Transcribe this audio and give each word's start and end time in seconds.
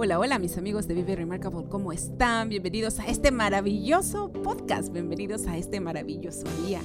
Hola, 0.00 0.20
hola 0.20 0.38
mis 0.38 0.56
amigos 0.56 0.86
de 0.86 0.94
Vive 0.94 1.16
Remarkable, 1.16 1.64
¿cómo 1.68 1.90
están? 1.90 2.48
Bienvenidos 2.48 3.00
a 3.00 3.06
este 3.08 3.32
maravilloso 3.32 4.30
podcast, 4.30 4.92
bienvenidos 4.92 5.48
a 5.48 5.56
este 5.56 5.80
maravilloso 5.80 6.44
día. 6.64 6.80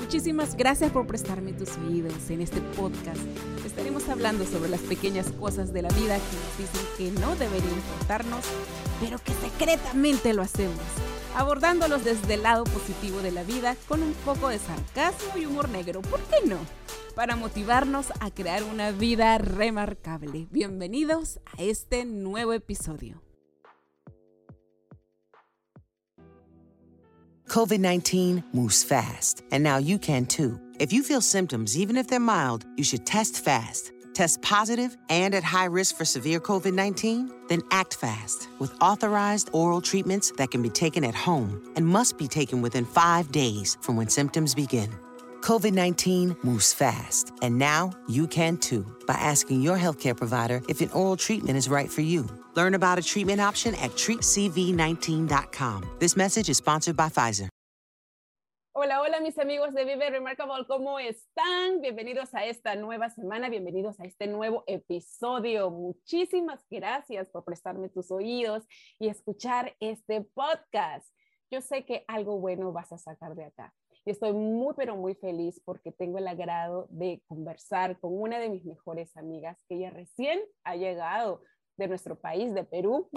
Muchísimas 0.00 0.56
gracias 0.56 0.90
por 0.90 1.06
prestarme 1.06 1.52
tus 1.52 1.78
oídos 1.78 2.28
en 2.28 2.40
este 2.40 2.60
podcast. 2.76 3.20
Estaremos 3.64 4.08
hablando 4.08 4.44
sobre 4.44 4.68
las 4.68 4.80
pequeñas 4.80 5.30
cosas 5.30 5.72
de 5.72 5.82
la 5.82 5.90
vida 5.90 6.16
que 6.16 6.36
nos 6.36 6.58
dicen 6.58 6.86
que 6.98 7.20
no 7.20 7.36
deberían 7.36 7.72
importarnos, 7.72 8.44
pero 9.00 9.20
que 9.20 9.32
secretamente 9.34 10.34
lo 10.34 10.42
hacemos, 10.42 10.74
abordándolos 11.36 12.02
desde 12.02 12.34
el 12.34 12.42
lado 12.42 12.64
positivo 12.64 13.20
de 13.20 13.30
la 13.30 13.44
vida 13.44 13.76
con 13.86 14.02
un 14.02 14.12
poco 14.24 14.48
de 14.48 14.58
sarcasmo 14.58 15.38
y 15.40 15.46
humor 15.46 15.68
negro, 15.68 16.02
¿por 16.02 16.18
qué 16.22 16.44
no? 16.44 16.58
Para 17.16 17.34
motivarnos 17.34 18.12
a 18.20 18.30
crear 18.30 18.62
una 18.62 18.92
vida 18.92 19.38
remarcable. 19.38 20.46
Bienvenidos 20.50 21.40
a 21.46 21.62
este 21.62 22.04
nuevo 22.04 22.52
episodio. 22.52 23.22
COVID 27.48 27.80
19 27.80 28.44
moves 28.52 28.84
fast, 28.84 29.42
and 29.50 29.64
now 29.64 29.78
you 29.78 29.98
can 29.98 30.26
too. 30.26 30.60
If 30.78 30.92
you 30.92 31.02
feel 31.02 31.22
symptoms, 31.22 31.74
even 31.74 31.96
if 31.96 32.06
they're 32.06 32.20
mild, 32.20 32.66
you 32.76 32.84
should 32.84 33.06
test 33.06 33.42
fast. 33.42 33.92
Test 34.12 34.42
positive 34.42 34.94
and 35.08 35.34
at 35.34 35.42
high 35.42 35.68
risk 35.68 35.96
for 35.96 36.04
severe 36.04 36.38
COVID 36.38 36.74
19? 36.74 37.30
Then 37.48 37.62
act 37.70 37.96
fast 37.96 38.48
with 38.58 38.74
authorized 38.82 39.48
oral 39.54 39.80
treatments 39.80 40.32
that 40.32 40.50
can 40.50 40.60
be 40.60 40.68
taken 40.68 41.02
at 41.02 41.14
home 41.14 41.62
and 41.76 41.86
must 41.86 42.18
be 42.18 42.28
taken 42.28 42.60
within 42.60 42.84
five 42.84 43.32
days 43.32 43.78
from 43.80 43.96
when 43.96 44.08
symptoms 44.08 44.54
begin. 44.54 44.90
COVID 45.46 45.74
19 45.74 46.36
moves 46.42 46.72
fast, 46.72 47.32
and 47.40 47.56
now 47.56 47.92
you 48.08 48.26
can 48.26 48.56
too 48.56 48.84
by 49.06 49.14
asking 49.14 49.62
your 49.62 49.78
healthcare 49.78 50.16
provider 50.16 50.60
if 50.68 50.80
an 50.80 50.90
oral 50.90 51.16
treatment 51.16 51.56
is 51.56 51.68
right 51.68 51.88
for 51.88 52.00
you. 52.00 52.26
Learn 52.56 52.74
about 52.74 52.98
a 52.98 53.00
treatment 53.00 53.40
option 53.40 53.72
at 53.76 53.92
treatcv19.com. 53.92 55.98
This 56.00 56.16
message 56.16 56.48
is 56.48 56.56
sponsored 56.56 56.96
by 56.96 57.10
Pfizer. 57.10 57.48
Hola, 58.74 58.98
hola 58.98 59.20
mis 59.22 59.38
amigos 59.38 59.72
de 59.72 59.84
Vive 59.84 60.10
Remarkable, 60.10 60.64
¿cómo 60.68 60.98
están? 60.98 61.80
Bienvenidos 61.80 62.34
a 62.34 62.44
esta 62.44 62.74
nueva 62.74 63.08
semana, 63.10 63.48
bienvenidos 63.48 64.00
a 64.00 64.04
este 64.04 64.26
nuevo 64.26 64.64
episodio. 64.66 65.70
Muchísimas 65.70 66.58
gracias 66.68 67.30
por 67.30 67.44
prestarme 67.44 67.88
tus 67.88 68.10
oídos 68.10 68.64
y 68.98 69.06
escuchar 69.06 69.76
este 69.78 70.22
podcast. 70.22 71.06
Yo 71.52 71.60
sé 71.60 71.84
que 71.84 72.04
algo 72.08 72.40
bueno 72.40 72.72
vas 72.72 72.90
a 72.90 72.98
sacar 72.98 73.36
de 73.36 73.44
acá. 73.44 73.72
Y 74.06 74.12
estoy 74.12 74.32
muy, 74.32 74.72
pero 74.76 74.94
muy 74.94 75.16
feliz 75.16 75.60
porque 75.64 75.90
tengo 75.90 76.18
el 76.18 76.28
agrado 76.28 76.86
de 76.90 77.24
conversar 77.26 77.98
con 77.98 78.16
una 78.16 78.38
de 78.38 78.48
mis 78.48 78.64
mejores 78.64 79.16
amigas 79.16 79.64
que 79.68 79.74
ella 79.74 79.90
recién 79.90 80.40
ha 80.62 80.76
llegado 80.76 81.42
de 81.76 81.88
nuestro 81.88 82.16
país, 82.16 82.54
de 82.54 82.62
Perú. 82.62 83.10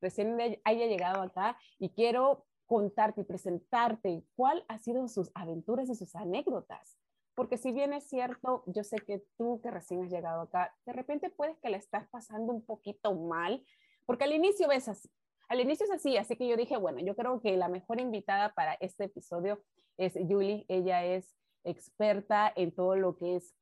Recién 0.00 0.38
haya 0.62 0.86
llegado 0.86 1.22
acá 1.22 1.58
y 1.76 1.90
quiero 1.90 2.46
contarte 2.66 3.22
y 3.22 3.24
presentarte 3.24 4.22
cuál 4.36 4.64
ha 4.68 4.78
sido 4.78 5.08
sus 5.08 5.32
aventuras 5.34 5.90
y 5.90 5.96
sus 5.96 6.14
anécdotas. 6.14 6.96
Porque 7.34 7.56
si 7.56 7.72
bien 7.72 7.92
es 7.92 8.08
cierto, 8.08 8.62
yo 8.66 8.84
sé 8.84 8.98
que 8.98 9.24
tú 9.36 9.60
que 9.60 9.72
recién 9.72 10.04
has 10.04 10.10
llegado 10.12 10.42
acá, 10.42 10.72
de 10.86 10.92
repente 10.92 11.30
puedes 11.30 11.58
que 11.58 11.70
la 11.70 11.78
estás 11.78 12.06
pasando 12.10 12.52
un 12.52 12.64
poquito 12.64 13.12
mal, 13.12 13.64
porque 14.06 14.22
al 14.22 14.32
inicio 14.34 14.68
ves 14.68 14.86
así, 14.86 15.10
al 15.48 15.60
inicio 15.60 15.84
es 15.84 15.92
así, 15.92 16.16
así 16.16 16.36
que 16.36 16.46
yo 16.46 16.56
dije, 16.56 16.76
bueno, 16.76 17.00
yo 17.00 17.16
creo 17.16 17.40
que 17.40 17.56
la 17.56 17.68
mejor 17.68 18.00
invitada 18.00 18.52
para 18.54 18.74
este 18.74 19.04
episodio 19.04 19.62
es 19.96 20.14
Julie. 20.14 20.64
Ella 20.68 21.04
es 21.04 21.34
experta 21.64 22.52
en 22.54 22.74
todo 22.74 22.96
lo 22.96 23.16
que 23.16 23.36
es 23.36 23.54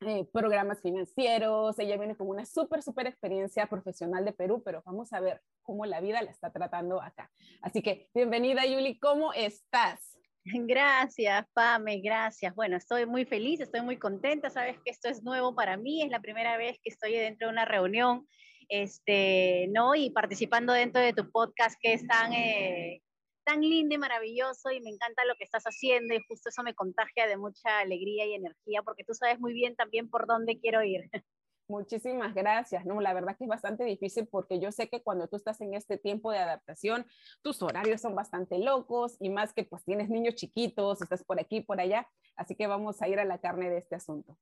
eh, 0.00 0.24
programas 0.32 0.80
financieros. 0.80 1.78
Ella 1.78 1.96
viene 1.96 2.16
con 2.16 2.28
una 2.28 2.46
súper, 2.46 2.82
súper 2.82 3.08
experiencia 3.08 3.66
profesional 3.66 4.24
de 4.24 4.32
Perú, 4.32 4.62
pero 4.64 4.82
vamos 4.86 5.12
a 5.12 5.20
ver 5.20 5.42
cómo 5.62 5.86
la 5.86 6.00
vida 6.00 6.22
la 6.22 6.30
está 6.30 6.52
tratando 6.52 7.02
acá. 7.02 7.30
Así 7.62 7.82
que 7.82 8.08
bienvenida, 8.14 8.62
Julie. 8.62 8.98
¿Cómo 9.00 9.32
estás? 9.32 10.16
Gracias, 10.44 11.46
Pame, 11.52 12.00
gracias. 12.00 12.54
Bueno, 12.54 12.76
estoy 12.76 13.06
muy 13.06 13.24
feliz, 13.24 13.60
estoy 13.60 13.82
muy 13.82 13.98
contenta. 13.98 14.50
Sabes 14.50 14.78
que 14.84 14.90
esto 14.90 15.08
es 15.08 15.22
nuevo 15.24 15.54
para 15.54 15.76
mí, 15.76 16.02
es 16.02 16.10
la 16.10 16.20
primera 16.20 16.56
vez 16.56 16.78
que 16.82 16.90
estoy 16.90 17.12
dentro 17.12 17.48
de 17.48 17.52
una 17.52 17.64
reunión 17.64 18.26
este, 18.68 19.68
¿no? 19.68 19.94
Y 19.94 20.10
participando 20.10 20.72
dentro 20.72 21.00
de 21.00 21.12
tu 21.12 21.30
podcast 21.30 21.78
que 21.80 21.94
es 21.94 22.06
tan, 22.06 22.32
eh, 22.32 23.02
tan 23.44 23.60
lindo 23.60 23.94
y 23.94 23.98
maravilloso 23.98 24.70
y 24.70 24.80
me 24.80 24.90
encanta 24.90 25.24
lo 25.24 25.34
que 25.36 25.44
estás 25.44 25.64
haciendo 25.64 26.14
y 26.14 26.22
justo 26.28 26.50
eso 26.50 26.62
me 26.62 26.74
contagia 26.74 27.26
de 27.26 27.36
mucha 27.36 27.78
alegría 27.80 28.26
y 28.26 28.34
energía 28.34 28.82
porque 28.82 29.04
tú 29.04 29.14
sabes 29.14 29.40
muy 29.40 29.52
bien 29.52 29.74
también 29.76 30.08
por 30.10 30.26
dónde 30.26 30.58
quiero 30.58 30.82
ir. 30.82 31.10
Muchísimas 31.68 32.34
gracias. 32.34 32.86
No, 32.86 32.98
la 33.00 33.12
verdad 33.12 33.36
que 33.36 33.44
es 33.44 33.48
bastante 33.48 33.84
difícil 33.84 34.26
porque 34.26 34.58
yo 34.58 34.72
sé 34.72 34.88
que 34.88 35.02
cuando 35.02 35.28
tú 35.28 35.36
estás 35.36 35.60
en 35.60 35.74
este 35.74 35.98
tiempo 35.98 36.32
de 36.32 36.38
adaptación, 36.38 37.06
tus 37.42 37.60
horarios 37.62 38.00
son 38.00 38.14
bastante 38.14 38.58
locos 38.58 39.18
y 39.20 39.28
más 39.28 39.52
que 39.52 39.64
pues 39.64 39.84
tienes 39.84 40.08
niños 40.08 40.34
chiquitos, 40.34 41.02
estás 41.02 41.22
por 41.22 41.38
aquí, 41.38 41.60
por 41.60 41.78
allá, 41.78 42.08
así 42.36 42.54
que 42.54 42.66
vamos 42.66 43.02
a 43.02 43.08
ir 43.08 43.20
a 43.20 43.26
la 43.26 43.38
carne 43.38 43.68
de 43.68 43.78
este 43.78 43.96
asunto. 43.96 44.38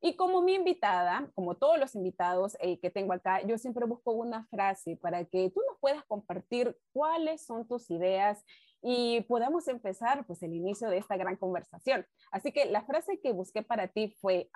Y 0.00 0.16
como 0.16 0.40
mi 0.40 0.54
invitada, 0.54 1.30
como 1.34 1.54
todos 1.54 1.78
los 1.78 1.94
invitados 1.94 2.56
eh, 2.60 2.80
que 2.80 2.88
tengo 2.88 3.12
acá, 3.12 3.42
yo 3.42 3.58
siempre 3.58 3.84
busco 3.84 4.12
una 4.12 4.46
frase 4.46 4.96
para 4.96 5.26
que 5.26 5.50
tú 5.50 5.60
nos 5.68 5.78
puedas 5.78 6.02
compartir 6.06 6.74
cuáles 6.94 7.44
son 7.44 7.68
tus 7.68 7.90
ideas 7.90 8.42
y 8.80 9.20
podamos 9.28 9.68
empezar 9.68 10.24
pues 10.26 10.42
el 10.42 10.54
inicio 10.54 10.88
de 10.88 10.96
esta 10.96 11.18
gran 11.18 11.36
conversación. 11.36 12.06
Así 12.30 12.50
que 12.52 12.64
la 12.64 12.82
frase 12.86 13.20
que 13.20 13.32
busqué 13.32 13.62
para 13.62 13.88
ti 13.88 14.16
fue, 14.22 14.48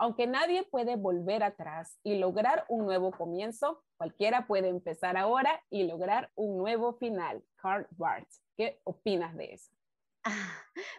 aunque 0.00 0.26
nadie 0.26 0.62
puede 0.62 0.96
volver 0.96 1.42
atrás 1.42 1.98
y 2.02 2.16
lograr 2.16 2.64
un 2.68 2.86
nuevo 2.86 3.10
comienzo, 3.12 3.84
cualquiera 3.98 4.46
puede 4.46 4.68
empezar 4.68 5.18
ahora 5.18 5.62
y 5.68 5.84
lograr 5.84 6.30
un 6.36 6.56
nuevo 6.56 6.94
final. 6.94 7.44
Carl 7.56 7.86
Barth, 7.90 8.30
¿qué 8.56 8.80
opinas 8.84 9.36
de 9.36 9.52
eso? 9.52 9.70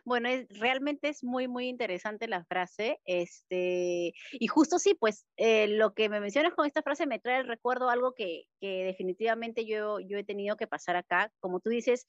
Bueno, 0.06 0.30
es, 0.30 0.48
realmente 0.60 1.10
es 1.10 1.24
muy, 1.24 1.48
muy 1.48 1.68
interesante 1.68 2.28
la 2.28 2.44
frase. 2.46 3.00
Este, 3.06 4.14
y 4.34 4.48
justo 4.48 4.80
sí, 4.80 4.96
pues 4.96 5.26
eh, 5.38 5.68
lo 5.68 5.94
que 5.94 6.10
me 6.10 6.20
mencionas 6.20 6.54
con 6.54 6.66
esta 6.66 6.82
frase 6.82 7.06
me 7.06 7.20
trae 7.20 7.40
el 7.42 7.48
recuerdo 7.48 7.90
algo 7.90 8.14
que, 8.14 8.46
que 8.60 8.84
definitivamente 8.84 9.66
yo, 9.66 10.00
yo 10.00 10.18
he 10.18 10.24
tenido 10.24 10.58
que 10.58 10.68
pasar 10.68 10.96
acá. 10.96 11.32
Como 11.40 11.60
tú 11.60 11.70
dices, 11.70 12.08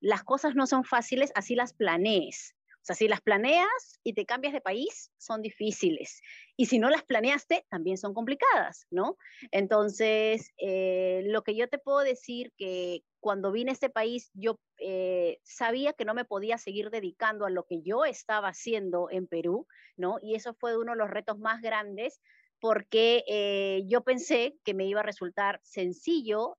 las 0.00 0.24
cosas 0.24 0.54
no 0.54 0.66
son 0.66 0.84
fáciles, 0.84 1.30
así 1.34 1.54
las 1.54 1.74
planees. 1.74 2.55
Sea, 2.86 2.94
si 2.94 3.08
las 3.08 3.20
planeas 3.20 3.98
y 4.04 4.12
te 4.12 4.24
cambias 4.24 4.54
de 4.54 4.60
país, 4.60 5.10
son 5.18 5.42
difíciles. 5.42 6.20
Y 6.56 6.66
si 6.66 6.78
no 6.78 6.88
las 6.88 7.02
planeaste, 7.02 7.66
también 7.68 7.98
son 7.98 8.14
complicadas, 8.14 8.86
¿no? 8.92 9.16
Entonces, 9.50 10.52
eh, 10.56 11.22
lo 11.24 11.42
que 11.42 11.56
yo 11.56 11.68
te 11.68 11.78
puedo 11.78 11.98
decir 11.98 12.52
que 12.56 13.00
cuando 13.18 13.50
vine 13.50 13.72
a 13.72 13.74
este 13.74 13.90
país, 13.90 14.30
yo 14.34 14.60
eh, 14.78 15.40
sabía 15.42 15.94
que 15.94 16.04
no 16.04 16.14
me 16.14 16.24
podía 16.24 16.58
seguir 16.58 16.90
dedicando 16.90 17.44
a 17.44 17.50
lo 17.50 17.64
que 17.64 17.82
yo 17.82 18.04
estaba 18.04 18.50
haciendo 18.50 19.08
en 19.10 19.26
Perú, 19.26 19.66
¿no? 19.96 20.18
Y 20.22 20.36
eso 20.36 20.54
fue 20.54 20.78
uno 20.78 20.92
de 20.92 20.98
los 20.98 21.10
retos 21.10 21.40
más 21.40 21.60
grandes 21.62 22.20
porque 22.60 23.24
eh, 23.26 23.82
yo 23.88 24.04
pensé 24.04 24.58
que 24.62 24.74
me 24.74 24.86
iba 24.86 25.00
a 25.00 25.02
resultar 25.02 25.58
sencillo, 25.64 26.56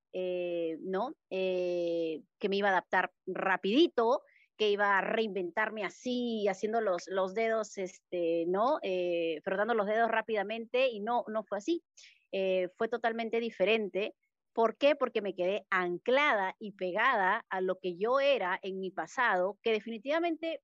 ¿no? 0.82 1.16
que 1.30 2.50
me 2.50 2.56
iba 2.56 2.68
a 2.68 2.72
adaptar 2.72 3.12
rapidito, 3.26 4.24
que 4.58 4.70
iba 4.70 4.98
a 4.98 5.02
reinventarme 5.02 5.86
así, 5.86 6.48
haciendo 6.48 6.82
los, 6.82 7.08
los 7.08 7.34
dedos, 7.34 7.78
este, 7.78 8.46
¿no? 8.48 8.80
Eh, 8.82 9.40
frotando 9.44 9.74
los 9.74 9.88
dedos 9.88 10.10
rápidamente 10.10 10.90
y 10.90 11.00
no, 11.00 11.24
no 11.28 11.44
fue 11.44 11.60
así. 11.60 11.84
Eh, 12.32 12.70
fue 12.78 12.88
totalmente 12.90 13.40
diferente. 13.40 14.16
¿Por 14.54 14.76
qué? 14.78 14.96
Porque 14.96 15.22
me 15.22 15.36
quedé 15.36 15.66
anclada 15.70 16.56
y 16.60 16.72
pegada 16.74 17.46
a 17.50 17.62
lo 17.62 17.78
que 17.80 17.96
yo 17.96 18.20
era 18.20 18.60
en 18.64 18.80
mi 18.80 18.90
pasado, 18.92 19.58
que 19.62 19.72
definitivamente 19.72 20.62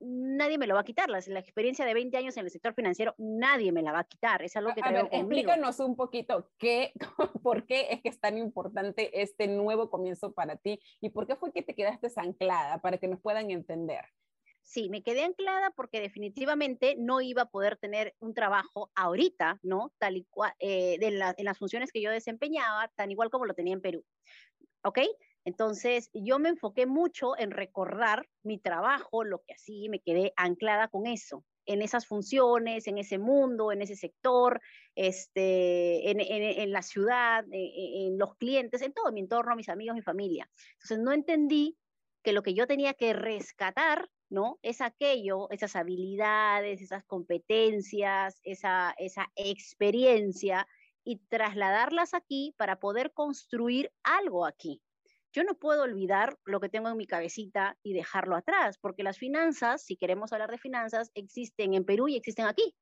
nadie 0.00 0.58
me 0.58 0.66
lo 0.66 0.74
va 0.74 0.80
a 0.80 0.84
quitar. 0.84 1.08
La, 1.08 1.18
experiencia 1.18 1.84
de 1.84 1.94
20 1.94 2.16
años 2.16 2.36
en 2.36 2.44
el 2.44 2.50
sector 2.50 2.74
financiero, 2.74 3.14
nadie 3.18 3.72
me 3.72 3.82
la 3.82 3.92
va 3.92 4.00
a 4.00 4.04
quitar. 4.04 4.42
Es 4.42 4.56
algo 4.56 4.74
que 4.74 4.80
a 4.82 4.90
ver, 4.90 5.08
explícanos 5.12 5.78
un 5.80 5.96
poquito 5.96 6.50
qué, 6.58 6.92
por 7.42 7.66
qué 7.66 7.88
es 7.90 8.00
que 8.00 8.08
es 8.08 8.20
tan 8.20 8.38
importante 8.38 9.20
este 9.20 9.46
nuevo 9.46 9.90
comienzo 9.90 10.32
para 10.32 10.56
ti 10.56 10.80
y 11.00 11.10
por 11.10 11.26
qué 11.26 11.36
fue 11.36 11.52
que 11.52 11.62
te 11.62 11.74
quedaste 11.74 12.08
anclada 12.16 12.80
para 12.80 12.98
que 12.98 13.08
nos 13.08 13.20
puedan 13.20 13.50
entender. 13.50 14.04
Sí, 14.62 14.88
me 14.88 15.02
quedé 15.02 15.24
anclada 15.24 15.70
porque 15.70 16.00
definitivamente 16.00 16.94
no 16.96 17.20
iba 17.20 17.42
a 17.42 17.50
poder 17.50 17.76
tener 17.76 18.14
un 18.20 18.34
trabajo 18.34 18.90
ahorita, 18.94 19.58
¿no? 19.62 19.92
Tal 19.98 20.16
y 20.16 20.24
cual, 20.30 20.52
eh, 20.60 20.96
de 21.00 21.08
en 21.08 21.44
las 21.44 21.58
funciones 21.58 21.90
que 21.90 22.00
yo 22.00 22.10
desempeñaba, 22.10 22.88
tan 22.94 23.10
igual 23.10 23.30
como 23.30 23.46
lo 23.46 23.54
tenía 23.54 23.74
en 23.74 23.80
Perú. 23.80 24.04
¿Ok? 24.84 25.00
Entonces, 25.44 26.10
yo 26.12 26.38
me 26.38 26.50
enfoqué 26.50 26.86
mucho 26.86 27.38
en 27.38 27.50
recordar 27.50 28.28
mi 28.42 28.58
trabajo, 28.58 29.24
lo 29.24 29.42
que 29.42 29.54
así 29.54 29.88
me 29.88 30.00
quedé 30.00 30.32
anclada 30.36 30.88
con 30.88 31.06
eso, 31.06 31.44
en 31.66 31.82
esas 31.82 32.06
funciones, 32.06 32.86
en 32.86 32.98
ese 32.98 33.18
mundo, 33.18 33.72
en 33.72 33.80
ese 33.80 33.96
sector, 33.96 34.60
este, 34.94 36.10
en, 36.10 36.72
la 36.72 36.82
ciudad, 36.82 37.44
en, 37.44 37.54
e, 37.54 38.06
en, 38.06 38.18
los 38.18 38.36
clientes, 38.36 38.82
en 38.82 38.92
todo 38.92 39.12
mi 39.12 39.20
entorno, 39.20 39.56
mis 39.56 39.68
amigos, 39.68 39.94
mi 39.94 40.02
familia. 40.02 40.50
Entonces, 40.74 40.98
no 40.98 41.12
entendí 41.12 41.78
que 42.22 42.32
lo 42.32 42.42
que 42.42 42.54
yo 42.54 42.66
tenía 42.66 42.92
que 42.92 43.14
rescatar, 43.14 44.10
¿no? 44.28 44.58
Es 44.62 44.82
aquello, 44.82 45.48
esas 45.50 45.74
habilidades, 45.74 46.82
esas 46.82 47.02
competencias, 47.04 48.40
esa 48.42 48.94
experiencia 49.36 50.66
y 51.02 51.16
trasladarlas 51.28 52.14
aquí 52.14 52.54
para 52.58 52.78
poder 52.78 53.12
construir 53.12 53.90
algo 54.02 54.44
aquí. 54.44 54.82
Yo 55.32 55.44
no 55.44 55.54
puedo 55.54 55.82
olvidar 55.82 56.36
lo 56.44 56.60
que 56.60 56.68
tengo 56.68 56.88
en 56.88 56.96
mi 56.96 57.06
cabecita 57.06 57.78
y 57.82 57.92
dejarlo 57.92 58.36
atrás, 58.36 58.78
porque 58.78 59.02
las 59.02 59.18
finanzas, 59.18 59.84
si 59.84 59.96
queremos 59.96 60.32
hablar 60.32 60.50
de 60.50 60.58
finanzas, 60.58 61.10
existen 61.14 61.74
en 61.74 61.84
Perú 61.84 62.08
y 62.08 62.16
existen 62.16 62.46
aquí. 62.46 62.74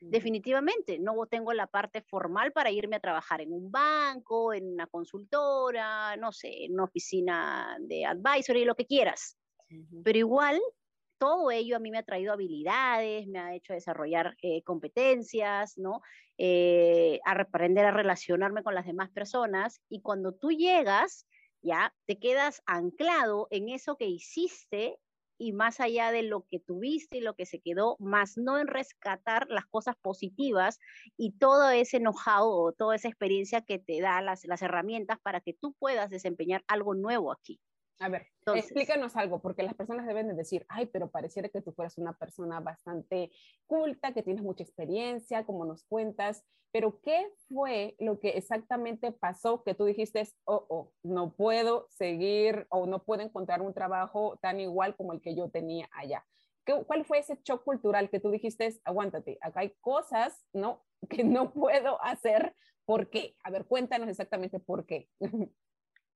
Definitivamente, 0.00 0.98
no 0.98 1.14
tengo 1.26 1.54
la 1.54 1.66
parte 1.66 2.02
formal 2.02 2.52
para 2.52 2.70
irme 2.70 2.96
a 2.96 3.00
trabajar 3.00 3.40
en 3.40 3.52
un 3.52 3.70
banco, 3.70 4.52
en 4.52 4.66
una 4.70 4.86
consultora, 4.86 6.16
no 6.16 6.32
sé, 6.32 6.64
en 6.64 6.74
una 6.74 6.84
oficina 6.84 7.78
de 7.80 8.04
advisory, 8.04 8.66
lo 8.66 8.74
que 8.74 8.84
quieras. 8.84 9.38
Pero 10.04 10.18
igual, 10.18 10.60
todo 11.18 11.50
ello 11.50 11.76
a 11.76 11.78
mí 11.78 11.90
me 11.90 11.98
ha 11.98 12.02
traído 12.02 12.34
habilidades, 12.34 13.26
me 13.26 13.38
ha 13.38 13.54
hecho 13.54 13.72
desarrollar 13.72 14.36
eh, 14.42 14.62
competencias, 14.62 15.78
¿no? 15.78 16.02
Eh, 16.36 17.18
a 17.24 17.32
aprender 17.32 17.86
a 17.86 17.90
relacionarme 17.90 18.62
con 18.62 18.74
las 18.74 18.86
demás 18.86 19.10
personas. 19.10 19.80
Y 19.88 20.02
cuando 20.02 20.34
tú 20.34 20.50
llegas, 20.50 21.26
ya 21.66 21.94
te 22.06 22.18
quedas 22.18 22.62
anclado 22.66 23.48
en 23.50 23.68
eso 23.68 23.96
que 23.96 24.06
hiciste 24.06 24.98
y 25.38 25.52
más 25.52 25.80
allá 25.80 26.12
de 26.12 26.22
lo 26.22 26.46
que 26.50 26.60
tuviste 26.60 27.18
y 27.18 27.20
lo 27.20 27.34
que 27.34 27.46
se 27.46 27.60
quedó, 27.60 27.96
más 27.98 28.38
no 28.38 28.58
en 28.58 28.68
rescatar 28.68 29.46
las 29.50 29.66
cosas 29.66 29.96
positivas 30.00 30.78
y 31.16 31.32
todo 31.32 31.68
ese 31.70 31.98
know-how 31.98 32.48
o 32.48 32.72
toda 32.72 32.96
esa 32.96 33.08
experiencia 33.08 33.60
que 33.60 33.78
te 33.78 34.00
da 34.00 34.22
las, 34.22 34.44
las 34.46 34.62
herramientas 34.62 35.18
para 35.20 35.40
que 35.40 35.52
tú 35.52 35.74
puedas 35.78 36.08
desempeñar 36.10 36.64
algo 36.68 36.94
nuevo 36.94 37.32
aquí. 37.32 37.60
A 37.98 38.08
ver, 38.10 38.26
explícanos 38.54 39.16
algo, 39.16 39.40
porque 39.40 39.62
las 39.62 39.74
personas 39.74 40.06
deben 40.06 40.28
de 40.28 40.34
decir, 40.34 40.66
ay, 40.68 40.86
pero 40.86 41.10
pareciera 41.10 41.48
que 41.48 41.62
tú 41.62 41.72
fueras 41.72 41.96
una 41.96 42.12
persona 42.12 42.60
bastante 42.60 43.30
culta, 43.66 44.12
que 44.12 44.22
tienes 44.22 44.42
mucha 44.42 44.62
experiencia, 44.62 45.46
como 45.46 45.64
nos 45.64 45.84
cuentas, 45.84 46.44
pero 46.72 47.00
¿qué 47.00 47.26
fue 47.48 47.96
lo 47.98 48.20
que 48.20 48.30
exactamente 48.30 49.10
pasó 49.10 49.62
que 49.64 49.74
tú 49.74 49.86
dijiste, 49.86 50.28
oh, 50.44 50.66
oh, 50.68 50.92
no 51.02 51.34
puedo 51.34 51.88
seguir 51.90 52.66
o 52.68 52.86
no 52.86 53.02
puedo 53.02 53.22
encontrar 53.22 53.62
un 53.62 53.72
trabajo 53.72 54.38
tan 54.42 54.60
igual 54.60 54.94
como 54.94 55.14
el 55.14 55.22
que 55.22 55.34
yo 55.34 55.48
tenía 55.48 55.88
allá? 55.92 56.26
¿Qué, 56.66 56.84
¿Cuál 56.84 57.06
fue 57.06 57.20
ese 57.20 57.40
shock 57.44 57.64
cultural 57.64 58.10
que 58.10 58.20
tú 58.20 58.30
dijiste, 58.30 58.68
aguántate, 58.84 59.38
acá 59.40 59.60
hay 59.60 59.74
cosas, 59.80 60.44
¿no? 60.52 60.84
Que 61.08 61.24
no 61.24 61.52
puedo 61.52 62.02
hacer, 62.02 62.54
¿por 62.84 63.08
qué? 63.08 63.36
A 63.42 63.50
ver, 63.50 63.64
cuéntanos 63.64 64.08
exactamente 64.10 64.60
por 64.60 64.84
qué. 64.84 65.08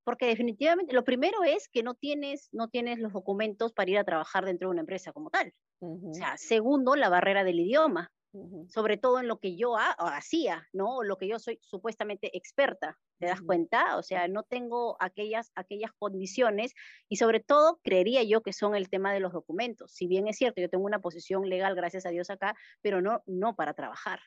Porque 0.04 0.26
definitivamente 0.26 0.92
lo 0.92 1.04
primero 1.04 1.44
es 1.44 1.68
que 1.68 1.82
no 1.82 1.94
tienes, 1.94 2.48
no 2.52 2.68
tienes 2.68 2.98
los 2.98 3.12
documentos 3.12 3.72
para 3.72 3.90
ir 3.90 3.98
a 3.98 4.04
trabajar 4.04 4.44
dentro 4.44 4.68
de 4.68 4.72
una 4.72 4.80
empresa 4.80 5.12
como 5.12 5.30
tal. 5.30 5.52
O 5.80 6.12
sea, 6.12 6.36
segundo, 6.36 6.94
la 6.96 7.08
barrera 7.08 7.44
del 7.44 7.60
idioma, 7.60 8.12
sobre 8.68 8.96
todo 8.96 9.18
en 9.18 9.26
lo 9.26 9.38
que 9.38 9.56
yo 9.56 9.76
hacía, 9.76 10.68
¿no? 10.72 11.02
Lo 11.02 11.16
que 11.16 11.26
yo 11.26 11.38
soy 11.38 11.58
supuestamente 11.62 12.36
experta, 12.36 12.98
¿te 13.18 13.26
das 13.26 13.40
cuenta? 13.40 13.96
O 13.96 14.02
sea, 14.02 14.28
no 14.28 14.44
tengo 14.44 14.96
aquellas, 15.00 15.50
aquellas 15.54 15.90
condiciones 15.98 16.72
y 17.08 17.16
sobre 17.16 17.40
todo 17.40 17.80
creería 17.82 18.22
yo 18.22 18.42
que 18.42 18.52
son 18.52 18.76
el 18.76 18.88
tema 18.88 19.12
de 19.12 19.20
los 19.20 19.32
documentos. 19.32 19.92
Si 19.92 20.06
bien 20.06 20.28
es 20.28 20.36
cierto, 20.36 20.60
yo 20.60 20.68
tengo 20.68 20.84
una 20.84 21.00
posición 21.00 21.48
legal, 21.48 21.74
gracias 21.74 22.06
a 22.06 22.10
Dios 22.10 22.30
acá, 22.30 22.54
pero 22.82 23.00
no, 23.02 23.22
no 23.26 23.56
para 23.56 23.74
trabajar. 23.74 24.20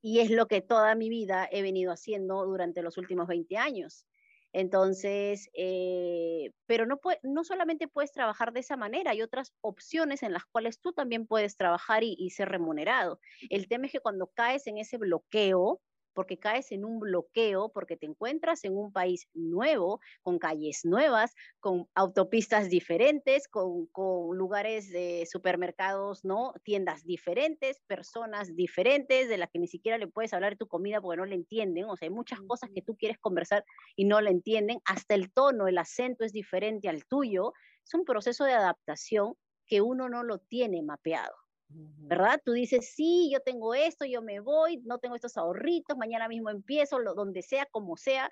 Y 0.00 0.20
es 0.20 0.30
lo 0.30 0.46
que 0.46 0.62
toda 0.62 0.94
mi 0.94 1.08
vida 1.08 1.48
he 1.50 1.62
venido 1.62 1.92
haciendo 1.92 2.44
durante 2.46 2.82
los 2.82 2.96
últimos 2.98 3.26
20 3.26 3.56
años. 3.58 4.06
Entonces, 4.54 5.50
eh, 5.54 6.52
pero 6.66 6.86
no, 6.86 7.00
no 7.24 7.44
solamente 7.44 7.88
puedes 7.88 8.12
trabajar 8.12 8.52
de 8.52 8.60
esa 8.60 8.76
manera, 8.76 9.10
hay 9.10 9.20
otras 9.22 9.52
opciones 9.60 10.22
en 10.22 10.32
las 10.32 10.44
cuales 10.46 10.80
tú 10.80 10.92
también 10.92 11.26
puedes 11.26 11.56
trabajar 11.56 12.04
y, 12.04 12.14
y 12.18 12.30
ser 12.30 12.48
remunerado. 12.50 13.18
El 13.50 13.68
tema 13.68 13.86
es 13.86 13.92
que 13.92 14.00
cuando 14.00 14.28
caes 14.28 14.66
en 14.68 14.78
ese 14.78 14.96
bloqueo, 14.96 15.82
porque 16.14 16.38
caes 16.38 16.72
en 16.72 16.84
un 16.84 17.00
bloqueo, 17.00 17.70
porque 17.70 17.96
te 17.96 18.06
encuentras 18.06 18.64
en 18.64 18.76
un 18.76 18.92
país 18.92 19.28
nuevo, 19.34 20.00
con 20.22 20.38
calles 20.38 20.84
nuevas, 20.84 21.34
con 21.60 21.88
autopistas 21.94 22.70
diferentes, 22.70 23.48
con, 23.48 23.88
lugares 24.36 24.90
de 24.90 25.26
supermercados, 25.30 26.24
¿no? 26.24 26.54
Tiendas 26.62 27.04
diferentes, 27.04 27.80
personas 27.86 28.54
diferentes, 28.54 29.28
de 29.28 29.36
las 29.36 29.50
que 29.50 29.58
ni 29.58 29.66
siquiera 29.66 29.98
le 29.98 30.06
puedes 30.06 30.32
hablar 30.32 30.52
de 30.52 30.58
tu 30.58 30.68
comida 30.68 31.00
porque 31.00 31.18
no 31.18 31.26
le 31.26 31.34
entienden. 31.34 31.84
O 31.84 31.96
sea, 31.96 32.06
hay 32.06 32.14
muchas 32.14 32.40
cosas 32.46 32.70
que 32.74 32.82
tú 32.82 32.96
quieres 32.96 33.18
conversar 33.18 33.64
y 33.96 34.04
no 34.04 34.20
le 34.20 34.30
entienden. 34.30 34.80
Hasta 34.84 35.14
el 35.14 35.32
tono, 35.32 35.68
el 35.68 35.78
acento 35.78 36.24
es 36.24 36.32
diferente 36.32 36.88
al 36.88 37.04
tuyo. 37.06 37.52
Es 37.84 37.94
un 37.94 38.04
proceso 38.04 38.44
de 38.44 38.52
adaptación 38.52 39.34
que 39.66 39.80
uno 39.80 40.08
no 40.08 40.22
lo 40.22 40.38
tiene 40.38 40.82
mapeado. 40.82 41.43
¿Verdad? 41.74 42.40
Tú 42.44 42.52
dices, 42.52 42.92
sí, 42.94 43.30
yo 43.32 43.40
tengo 43.40 43.74
esto, 43.74 44.04
yo 44.04 44.22
me 44.22 44.40
voy, 44.40 44.78
no 44.84 44.98
tengo 44.98 45.16
estos 45.16 45.36
ahorritos, 45.36 45.96
mañana 45.96 46.28
mismo 46.28 46.50
empiezo, 46.50 46.98
lo, 46.98 47.14
donde 47.14 47.42
sea, 47.42 47.66
como 47.66 47.96
sea, 47.96 48.30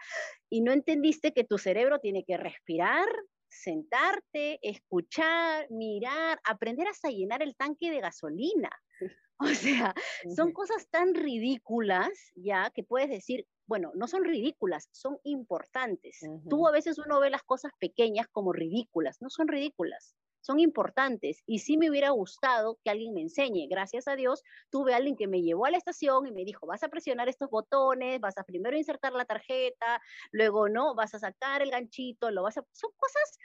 y 0.49 0.61
no 0.61 0.73
entendiste 0.73 1.33
que 1.33 1.45
tu 1.45 1.59
cerebro 1.59 1.99
tiene 1.99 2.25
que 2.25 2.37
respirar, 2.37 3.09
sentarte, 3.49 4.59
escuchar, 4.63 5.67
mirar, 5.71 6.41
aprender 6.45 6.89
hasta 6.89 7.11
llenar 7.11 7.43
el 7.43 7.57
tanque 7.57 7.91
de 7.91 8.01
gasolina. 8.01 8.71
O 9.39 9.47
sea, 9.47 9.93
son 10.37 10.53
cosas 10.53 10.87
tan 10.89 11.15
ridículas 11.15 12.11
ya 12.37 12.71
que 12.71 12.85
puedes 12.85 13.11
decir, 13.11 13.45
bueno, 13.67 13.91
no 13.97 14.07
son 14.07 14.23
ridículas, 14.23 14.89
son 14.93 15.19
importantes. 15.25 16.21
Tú 16.49 16.69
a 16.69 16.71
veces 16.71 16.97
uno 16.99 17.19
ve 17.19 17.29
las 17.29 17.43
cosas 17.43 17.73
pequeñas 17.81 18.29
como 18.31 18.53
ridículas, 18.53 19.21
no 19.21 19.31
son 19.31 19.49
ridículas 19.49 20.15
son 20.43 20.61
importantes 20.61 21.43
y 21.47 21.61
sí 21.61 21.79
me 21.79 21.89
hubiera 21.89 22.11
gustado 22.11 22.79
que 22.85 22.91
alguien 22.91 23.15
me 23.15 23.23
enseñe. 23.23 23.67
Gracias 23.69 24.09
a 24.09 24.17
Dios, 24.17 24.43
tuve 24.71 24.93
alguien 24.93 25.17
que 25.17 25.29
me 25.29 25.41
llevó 25.41 25.65
a 25.65 25.71
la 25.71 25.79
estación 25.79 26.27
y 26.27 26.33
me 26.33 26.45
dijo, 26.45 26.67
vas 26.67 26.83
a 26.83 26.89
presionar 26.89 27.29
estos 27.29 27.49
botones, 27.49 28.21
vas 28.21 28.37
a 28.37 28.45
primero 28.45 28.77
insertar 28.77 29.13
la 29.13 29.25
tarjeta, 29.25 30.03
luego 30.33 30.69
no, 30.69 30.95
vas 30.95 31.15
a 31.15 31.19
sacar 31.19 31.63
el 31.63 31.71
ganchito, 31.71 32.31
lo 32.31 32.43
vas 32.43 32.59
a... 32.59 32.65
Son 32.73 32.91
cosas 32.97 33.39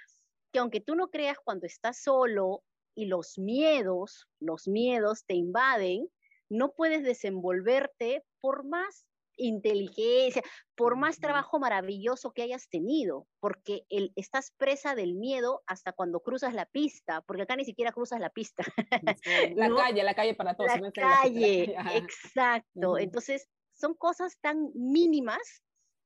que 0.51 0.59
aunque 0.59 0.81
tú 0.81 0.95
no 0.95 1.09
creas 1.09 1.37
cuando 1.43 1.65
estás 1.67 2.01
solo 2.01 2.63
y 2.95 3.05
los 3.05 3.37
miedos, 3.37 4.27
los 4.39 4.67
miedos 4.67 5.23
te 5.25 5.35
invaden, 5.35 6.09
no 6.49 6.71
puedes 6.71 7.03
desenvolverte 7.03 8.25
por 8.39 8.65
más 8.65 9.05
inteligencia, 9.37 10.41
por 10.75 10.95
más 10.95 11.19
trabajo 11.19 11.59
maravilloso 11.59 12.31
que 12.31 12.41
hayas 12.41 12.69
tenido, 12.69 13.27
porque 13.39 13.83
el, 13.89 14.11
estás 14.15 14.51
presa 14.57 14.95
del 14.95 15.15
miedo 15.15 15.63
hasta 15.67 15.93
cuando 15.93 16.19
cruzas 16.19 16.53
la 16.53 16.65
pista, 16.65 17.21
porque 17.21 17.43
acá 17.43 17.55
ni 17.55 17.65
siquiera 17.65 17.91
cruzas 17.91 18.19
la 18.19 18.29
pista. 18.29 18.63
La 19.55 19.69
calle, 19.75 20.03
la 20.03 20.13
calle 20.13 20.35
para 20.35 20.55
todos. 20.55 20.71
La 20.79 20.91
calle, 20.91 21.75
exacto. 21.95 22.97
Entonces, 22.97 23.47
son 23.73 23.93
cosas 23.93 24.37
tan 24.41 24.71
mínimas 24.73 25.63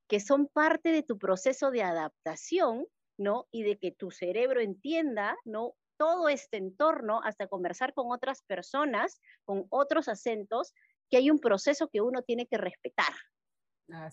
que 0.07 0.19
son 0.19 0.47
parte 0.47 0.91
de 0.91 1.03
tu 1.03 1.17
proceso 1.17 1.71
de 1.71 1.83
adaptación, 1.83 2.85
¿no? 3.17 3.47
Y 3.51 3.63
de 3.63 3.77
que 3.77 3.91
tu 3.91 4.11
cerebro 4.11 4.59
entienda, 4.59 5.37
¿no? 5.45 5.73
Todo 5.97 6.27
este 6.27 6.57
entorno, 6.57 7.21
hasta 7.23 7.47
conversar 7.47 7.93
con 7.93 8.11
otras 8.11 8.41
personas, 8.43 9.21
con 9.45 9.67
otros 9.69 10.07
acentos, 10.07 10.73
que 11.11 11.17
hay 11.17 11.29
un 11.29 11.39
proceso 11.39 11.89
que 11.89 12.01
uno 12.01 12.23
tiene 12.23 12.47
que 12.47 12.57
respetar. 12.57 13.13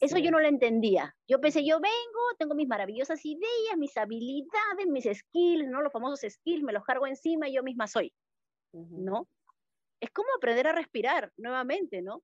Eso 0.00 0.18
yo 0.18 0.32
no 0.32 0.40
lo 0.40 0.48
entendía. 0.48 1.14
Yo 1.28 1.40
pensé, 1.40 1.64
yo 1.64 1.78
vengo, 1.78 2.20
tengo 2.36 2.56
mis 2.56 2.66
maravillosas 2.66 3.24
ideas, 3.24 3.76
mis 3.76 3.96
habilidades, 3.96 4.86
mis 4.88 5.04
skills, 5.04 5.68
¿no? 5.68 5.82
Los 5.82 5.92
famosos 5.92 6.20
skills, 6.28 6.64
me 6.64 6.72
los 6.72 6.82
cargo 6.82 7.06
encima 7.06 7.48
y 7.48 7.54
yo 7.54 7.62
misma 7.62 7.86
soy, 7.86 8.12
¿no? 8.72 9.28
Es 10.00 10.10
como 10.10 10.28
aprender 10.36 10.66
a 10.66 10.72
respirar 10.72 11.32
nuevamente, 11.36 12.02
¿no? 12.02 12.22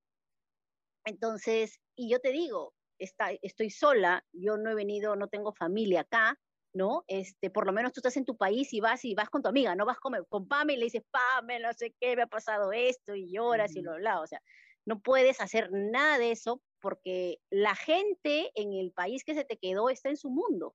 Entonces, 1.05 1.79
y 1.95 2.11
yo 2.11 2.19
te 2.19 2.33
digo, 2.33 2.75
está, 2.99 3.31
estoy 3.43 3.71
sola, 3.71 4.25
yo 4.33 4.57
no 4.57 4.71
he 4.71 4.75
venido, 4.75 5.15
no 5.15 5.29
tengo 5.29 5.53
familia 5.53 6.01
acá, 6.01 6.37
¿no? 6.73 7.05
Este, 7.07 7.51
por 7.51 7.67
lo 7.67 7.73
menos 7.73 7.93
tú 7.93 8.01
estás 8.01 8.17
en 8.17 8.25
tu 8.25 8.37
país 8.37 8.73
y 8.73 8.81
vas 8.81 9.05
y 9.05 9.15
vas 9.15 9.31
con 9.31 9.43
tu 9.43 9.49
amiga, 9.49 9.77
no 9.77 9.87
vas 9.87 9.99
con, 9.99 10.15
con 10.29 10.49
Pame 10.49 10.75
y 10.75 10.77
le 10.77 10.85
dices, 10.87 11.03
Pame, 11.11 11.61
no 11.61 11.73
sé 11.73 11.95
qué, 12.01 12.17
me 12.17 12.23
ha 12.23 12.27
pasado 12.27 12.73
esto 12.73 13.15
y 13.15 13.31
lloras 13.33 13.77
y 13.77 13.83
lo 13.83 13.95
bla, 13.95 14.21
o 14.21 14.27
sea, 14.27 14.41
no 14.87 15.01
puedes 15.01 15.41
hacer 15.41 15.71
nada 15.73 16.19
de 16.19 16.33
eso 16.33 16.63
porque 16.81 17.39
la 17.51 17.75
gente 17.75 18.51
en 18.55 18.75
el 18.75 18.93
país 18.93 19.25
que 19.25 19.35
se 19.35 19.45
te 19.45 19.57
quedó 19.57 19.89
está 19.89 20.11
en 20.11 20.17
su 20.17 20.31
mundo. 20.31 20.75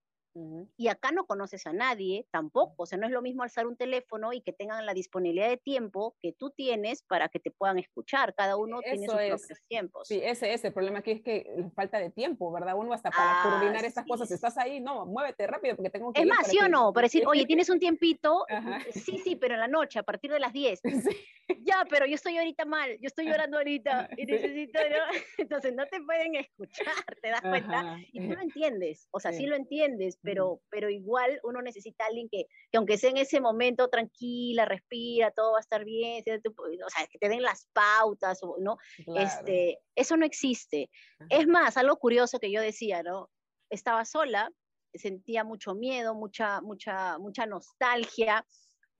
Y 0.78 0.88
acá 0.88 1.12
no 1.12 1.26
conoces 1.26 1.66
a 1.68 1.74
nadie 1.74 2.26
tampoco, 2.32 2.84
o 2.84 2.86
sea, 2.86 2.98
no 2.98 3.06
es 3.06 3.12
lo 3.12 3.22
mismo 3.22 3.44
alzar 3.44 3.68
un 3.68 3.76
teléfono 3.76 4.34
y 4.34 4.42
que 4.42 4.54
tengan 4.54 4.86
la 4.86 4.94
disponibilidad 4.94 5.50
de 5.50 5.58
tiempo 5.58 6.16
que 6.22 6.34
tú 6.34 6.52
tienes 6.52 7.02
para 7.04 7.30
que 7.30 7.40
te 7.40 7.52
puedan 7.52 7.80
escuchar, 7.80 8.34
cada 8.36 8.58
uno 8.58 8.82
tiene 8.82 9.06
sus 9.06 9.16
propios 9.16 9.48
tiempos. 9.68 10.08
Sí, 10.08 10.20
ese 10.24 10.54
es 10.54 10.64
el 10.64 10.74
problema 10.74 11.00
aquí 11.00 11.12
es 11.12 11.22
que 11.22 11.70
falta 11.76 12.00
de 12.00 12.10
tiempo, 12.10 12.52
¿verdad? 12.52 12.76
Uno 12.76 12.94
hasta 12.94 13.12
para 13.12 13.44
coordinar 13.44 13.86
estas 13.86 14.06
cosas, 14.06 14.32
estás 14.32 14.58
ahí, 14.58 14.80
no, 14.80 15.06
muévete 15.06 15.48
rápido 15.48 15.76
porque 15.76 15.90
tengo 15.90 16.14
que... 16.14 16.22
Es 16.22 16.28
más, 16.28 16.48
¿sí 16.48 16.58
o 16.60 16.68
no? 16.68 16.94
Para 16.94 17.06
decir, 17.06 17.24
oye, 17.28 17.46
tienes 17.46 17.70
un 17.70 17.80
tiempito, 17.80 18.46
sí, 18.92 19.18
sí, 19.24 19.36
pero 19.36 19.56
en 19.56 19.60
la 19.60 19.68
noche, 19.68 20.00
a 20.00 20.04
partir 20.04 20.32
de 20.32 20.40
las 20.40 20.54
10. 20.54 20.82
Ya, 21.64 21.84
pero 21.90 22.06
yo 22.06 22.14
estoy 22.14 22.38
ahorita 22.38 22.66
mal, 22.66 22.92
yo 23.00 23.08
estoy 23.08 23.26
llorando 23.26 23.58
ahorita 23.58 24.10
y 24.18 24.26
necesito, 24.28 24.80
Entonces 25.38 25.74
no 25.74 25.88
te 25.88 26.00
pueden 26.02 26.36
escuchar, 26.36 26.94
¿te 27.24 27.30
das 27.30 27.42
cuenta? 27.42 27.98
Y 28.12 28.28
tú 28.28 28.36
lo 28.36 28.42
entiendes, 28.42 29.08
o 29.10 29.20
sea, 29.20 29.34
sí, 29.34 29.48
lo 29.48 29.56
entiendes, 29.56 30.20
pero, 30.30 30.62
pero 30.70 30.92
igual 30.92 31.40
uno 31.44 31.60
necesita 31.64 32.04
a 32.04 32.08
alguien 32.08 32.30
que, 32.30 32.46
que, 32.72 32.78
aunque 32.78 33.00
sea 33.00 33.10
en 33.10 33.18
ese 33.18 33.42
momento 33.42 33.88
tranquila, 33.88 34.66
respira, 34.66 35.32
todo 35.32 35.54
va 35.54 35.58
a 35.58 35.62
estar 35.62 35.84
bien, 35.84 36.24
o 36.24 36.90
sea, 36.90 37.08
que 37.08 37.18
te 37.18 37.30
den 37.30 37.42
las 37.42 37.68
pautas, 37.74 38.40
¿no? 38.60 38.78
Este, 39.16 39.80
eso 39.96 40.18
no 40.18 40.26
existe. 40.28 40.92
Es 41.30 41.48
más, 41.48 41.78
algo 41.78 41.98
curioso 41.98 42.40
que 42.40 42.52
yo 42.52 42.62
decía, 42.62 43.02
¿no? 43.02 43.32
Estaba 43.72 44.06
sola, 44.06 44.52
sentía 44.94 45.44
mucho 45.44 45.74
miedo, 45.74 46.14
mucha, 46.14 46.62
mucha, 46.62 47.18
mucha 47.18 47.48
nostalgia, 47.48 48.46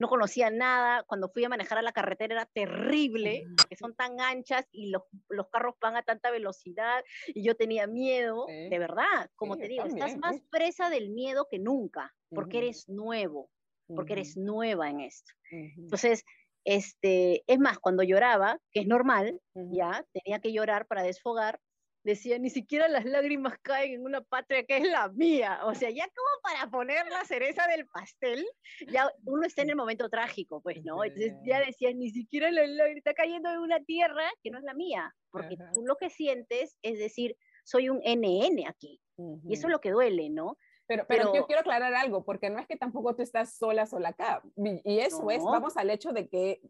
no 0.00 0.08
conocía 0.08 0.50
nada, 0.50 1.04
cuando 1.04 1.28
fui 1.28 1.44
a 1.44 1.50
manejar 1.50 1.78
a 1.78 1.82
la 1.82 1.92
carretera 1.92 2.34
era 2.34 2.46
terrible, 2.46 3.44
que 3.68 3.76
son 3.76 3.94
tan 3.94 4.18
anchas 4.18 4.66
y 4.72 4.88
los, 4.88 5.02
los, 5.28 5.48
carros 5.50 5.74
van 5.78 5.96
a 5.96 6.02
tanta 6.02 6.30
velocidad 6.30 7.04
y 7.28 7.44
yo 7.44 7.54
tenía 7.54 7.86
miedo, 7.86 8.46
de 8.46 8.78
verdad, 8.78 9.30
como 9.36 9.58
te 9.58 9.68
digo, 9.68 9.84
estás 9.84 10.16
más 10.16 10.40
presa 10.50 10.88
del 10.88 11.10
miedo 11.10 11.46
que 11.50 11.58
nunca, 11.58 12.14
porque 12.30 12.58
eres 12.58 12.88
nuevo, 12.88 13.50
porque 13.94 14.14
eres 14.14 14.38
nueva 14.38 14.88
en 14.88 15.00
esto. 15.00 15.32
Entonces, 15.50 16.24
este, 16.64 17.44
es 17.46 17.58
más, 17.58 17.78
cuando 17.78 18.02
lloraba, 18.02 18.58
que 18.72 18.80
es 18.80 18.86
normal, 18.86 19.38
ya, 19.54 20.06
tenía 20.14 20.40
que 20.40 20.52
llorar 20.52 20.86
para 20.86 21.02
desfogar, 21.02 21.60
decía, 22.02 22.38
ni 22.38 22.50
siquiera 22.50 22.88
las 22.88 23.04
lágrimas 23.04 23.58
caen 23.62 23.92
en 23.92 24.04
una 24.04 24.20
patria 24.20 24.64
que 24.64 24.78
es 24.78 24.88
la 24.88 25.08
mía. 25.08 25.60
O 25.64 25.74
sea, 25.74 25.90
ya 25.90 26.04
como 26.04 26.28
para 26.42 26.70
poner 26.70 27.06
la 27.08 27.24
cereza 27.24 27.66
del 27.66 27.86
pastel, 27.86 28.46
ya 28.88 29.10
uno 29.24 29.46
está 29.46 29.62
en 29.62 29.70
el 29.70 29.76
momento 29.76 30.08
trágico, 30.08 30.60
pues, 30.60 30.82
¿no? 30.84 31.04
Entonces 31.04 31.34
ya 31.44 31.60
decía, 31.60 31.92
ni 31.92 32.10
siquiera 32.10 32.50
la 32.50 32.66
lágrima 32.66 32.98
está 32.98 33.14
cayendo 33.14 33.50
en 33.50 33.58
una 33.58 33.80
tierra 33.80 34.30
que 34.42 34.50
no 34.50 34.58
es 34.58 34.64
la 34.64 34.74
mía, 34.74 35.14
porque 35.30 35.56
tú 35.74 35.84
lo 35.84 35.96
que 35.96 36.10
sientes 36.10 36.76
es 36.82 36.98
decir, 36.98 37.36
soy 37.64 37.88
un 37.88 37.98
NN 37.98 38.66
aquí. 38.66 39.00
Y 39.44 39.52
eso 39.52 39.66
es 39.66 39.72
lo 39.72 39.80
que 39.80 39.90
duele, 39.90 40.30
¿no? 40.30 40.56
Pero, 40.86 41.04
pero, 41.06 41.34
yo 41.34 41.46
quiero 41.46 41.60
aclarar 41.60 41.94
algo, 41.94 42.24
porque 42.24 42.50
no 42.50 42.58
es 42.58 42.66
que 42.66 42.76
tampoco 42.76 43.14
tú 43.14 43.22
estás 43.22 43.56
sola, 43.56 43.86
sola 43.86 44.08
acá. 44.08 44.42
Y 44.56 44.98
eso 44.98 45.30
es, 45.30 45.44
vamos 45.44 45.76
al 45.76 45.90
hecho 45.90 46.12
de 46.12 46.28
que, 46.28 46.60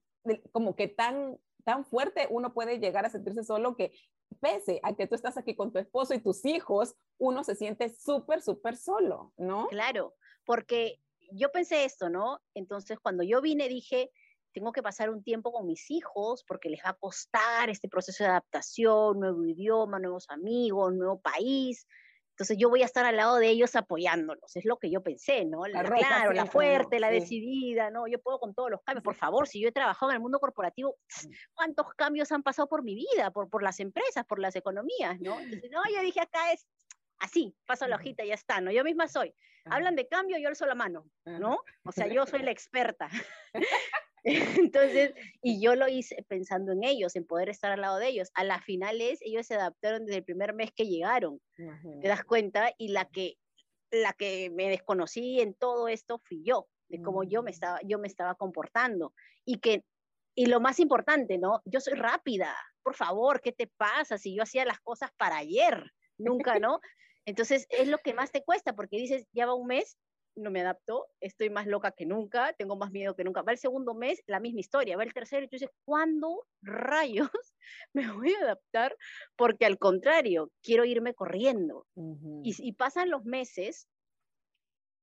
como 0.52 0.76
que 0.76 0.88
tan 0.88 1.38
tan 1.64 1.84
fuerte 1.84 2.26
uno 2.30 2.52
puede 2.52 2.78
llegar 2.78 3.04
a 3.04 3.10
sentirse 3.10 3.44
solo 3.44 3.76
que 3.76 3.92
pese 4.40 4.80
a 4.82 4.94
que 4.94 5.06
tú 5.06 5.14
estás 5.14 5.36
aquí 5.36 5.54
con 5.54 5.72
tu 5.72 5.78
esposo 5.78 6.14
y 6.14 6.20
tus 6.20 6.44
hijos, 6.44 6.94
uno 7.18 7.44
se 7.44 7.54
siente 7.54 7.88
súper, 7.88 8.42
súper 8.42 8.76
solo, 8.76 9.32
¿no? 9.36 9.66
Claro, 9.68 10.14
porque 10.44 11.00
yo 11.32 11.50
pensé 11.52 11.84
esto, 11.84 12.08
¿no? 12.08 12.40
Entonces, 12.54 12.98
cuando 13.00 13.22
yo 13.22 13.40
vine, 13.40 13.68
dije, 13.68 14.10
tengo 14.52 14.72
que 14.72 14.82
pasar 14.82 15.10
un 15.10 15.22
tiempo 15.22 15.52
con 15.52 15.66
mis 15.66 15.90
hijos 15.90 16.44
porque 16.44 16.70
les 16.70 16.80
va 16.84 16.90
a 16.90 16.94
costar 16.94 17.70
este 17.70 17.88
proceso 17.88 18.24
de 18.24 18.30
adaptación, 18.30 19.20
nuevo 19.20 19.44
idioma, 19.44 19.98
nuevos 19.98 20.28
amigos, 20.28 20.94
nuevo 20.94 21.20
país. 21.20 21.86
Entonces 22.30 22.56
yo 22.58 22.70
voy 22.70 22.82
a 22.82 22.86
estar 22.86 23.04
al 23.04 23.16
lado 23.16 23.36
de 23.36 23.48
ellos 23.48 23.76
apoyándolos, 23.76 24.56
es 24.56 24.64
lo 24.64 24.78
que 24.78 24.90
yo 24.90 25.02
pensé, 25.02 25.44
¿no? 25.44 25.66
La, 25.66 25.82
claro, 25.84 26.32
la 26.32 26.46
fuerte, 26.46 26.98
la 26.98 27.10
decidida, 27.10 27.90
¿no? 27.90 28.06
Yo 28.06 28.18
puedo 28.20 28.38
con 28.38 28.54
todos 28.54 28.70
los 28.70 28.80
cambios. 28.82 29.04
Por 29.04 29.14
favor, 29.14 29.46
si 29.46 29.60
yo 29.60 29.68
he 29.68 29.72
trabajado 29.72 30.10
en 30.10 30.16
el 30.16 30.22
mundo 30.22 30.38
corporativo, 30.38 30.96
mm. 31.24 31.30
¿cuántos 31.54 31.86
cambios 31.94 32.32
han 32.32 32.42
pasado 32.42 32.68
por 32.68 32.82
mi 32.82 32.94
vida, 32.94 33.30
por, 33.30 33.50
por 33.50 33.62
las 33.62 33.78
empresas, 33.80 34.24
por 34.24 34.38
las 34.38 34.56
economías, 34.56 35.20
¿no? 35.20 35.38
Entonces, 35.38 35.70
no, 35.70 35.82
yo 35.94 36.00
dije 36.00 36.20
acá 36.20 36.52
es 36.52 36.66
así, 37.20 37.54
paso 37.66 37.86
la 37.86 37.96
hojita 37.96 38.24
y 38.24 38.28
ya 38.28 38.34
está, 38.34 38.60
¿no? 38.60 38.70
Yo 38.70 38.84
misma 38.84 39.08
soy. 39.08 39.34
Hablan 39.66 39.94
de 39.94 40.08
cambio, 40.08 40.38
yo 40.38 40.48
alzo 40.48 40.66
la 40.66 40.74
mano, 40.74 41.06
¿no? 41.24 41.58
O 41.84 41.92
sea, 41.92 42.06
yo 42.06 42.26
soy 42.26 42.42
la 42.42 42.50
experta. 42.50 43.08
Entonces, 44.24 45.14
y 45.42 45.60
yo 45.62 45.74
lo 45.74 45.88
hice 45.88 46.24
pensando 46.28 46.72
en 46.72 46.84
ellos, 46.84 47.16
en 47.16 47.26
poder 47.26 47.48
estar 47.48 47.72
al 47.72 47.80
lado 47.80 47.98
de 47.98 48.08
ellos. 48.08 48.30
A 48.34 48.44
las 48.44 48.64
finales, 48.64 49.18
ellos 49.22 49.46
se 49.46 49.54
adaptaron 49.54 50.04
desde 50.04 50.18
el 50.18 50.24
primer 50.24 50.52
mes 50.54 50.72
que 50.72 50.86
llegaron. 50.86 51.40
¿Te 51.56 52.08
das 52.08 52.24
cuenta? 52.24 52.72
Y 52.76 52.88
la 52.88 53.06
que, 53.06 53.36
la 53.90 54.12
que 54.12 54.50
me 54.50 54.68
desconocí 54.68 55.40
en 55.40 55.54
todo 55.54 55.88
esto 55.88 56.18
fui 56.18 56.42
yo, 56.44 56.68
de 56.88 57.00
cómo 57.02 57.24
yo 57.24 57.42
me 57.42 57.50
mm. 57.50 57.54
estaba, 57.54 57.80
yo 57.82 57.98
me 57.98 58.08
estaba 58.08 58.34
comportando. 58.34 59.14
Y 59.44 59.58
que, 59.58 59.84
y 60.34 60.46
lo 60.46 60.60
más 60.60 60.80
importante, 60.80 61.38
¿no? 61.38 61.62
Yo 61.64 61.80
soy 61.80 61.94
rápida. 61.94 62.54
Por 62.82 62.94
favor, 62.94 63.40
¿qué 63.40 63.52
te 63.52 63.68
pasa? 63.68 64.18
Si 64.18 64.34
yo 64.34 64.42
hacía 64.42 64.64
las 64.64 64.80
cosas 64.80 65.10
para 65.16 65.38
ayer, 65.38 65.92
nunca, 66.18 66.58
¿no? 66.58 66.80
Entonces, 67.26 67.66
es 67.70 67.88
lo 67.88 67.98
que 67.98 68.14
más 68.14 68.32
te 68.32 68.42
cuesta, 68.42 68.74
porque 68.74 68.96
dices, 68.96 69.26
ya 69.32 69.46
va 69.46 69.54
un 69.54 69.66
mes 69.66 69.98
no 70.36 70.50
me 70.50 70.60
adapto, 70.60 71.06
estoy 71.20 71.50
más 71.50 71.66
loca 71.66 71.92
que 71.92 72.06
nunca, 72.06 72.52
tengo 72.54 72.76
más 72.76 72.90
miedo 72.90 73.14
que 73.14 73.24
nunca. 73.24 73.42
Va 73.42 73.52
el 73.52 73.58
segundo 73.58 73.94
mes, 73.94 74.22
la 74.26 74.40
misma 74.40 74.60
historia, 74.60 74.96
va 74.96 75.04
el 75.04 75.12
tercero 75.12 75.44
y 75.44 75.48
tú 75.48 75.56
dices, 75.56 75.70
¿cuándo 75.84 76.46
rayos 76.62 77.30
me 77.92 78.10
voy 78.12 78.34
a 78.34 78.44
adaptar? 78.44 78.96
Porque 79.36 79.66
al 79.66 79.78
contrario, 79.78 80.50
quiero 80.62 80.84
irme 80.84 81.14
corriendo. 81.14 81.86
y, 82.42 82.72
pasan 82.72 83.10
los 83.10 83.24
meses, 83.24 83.88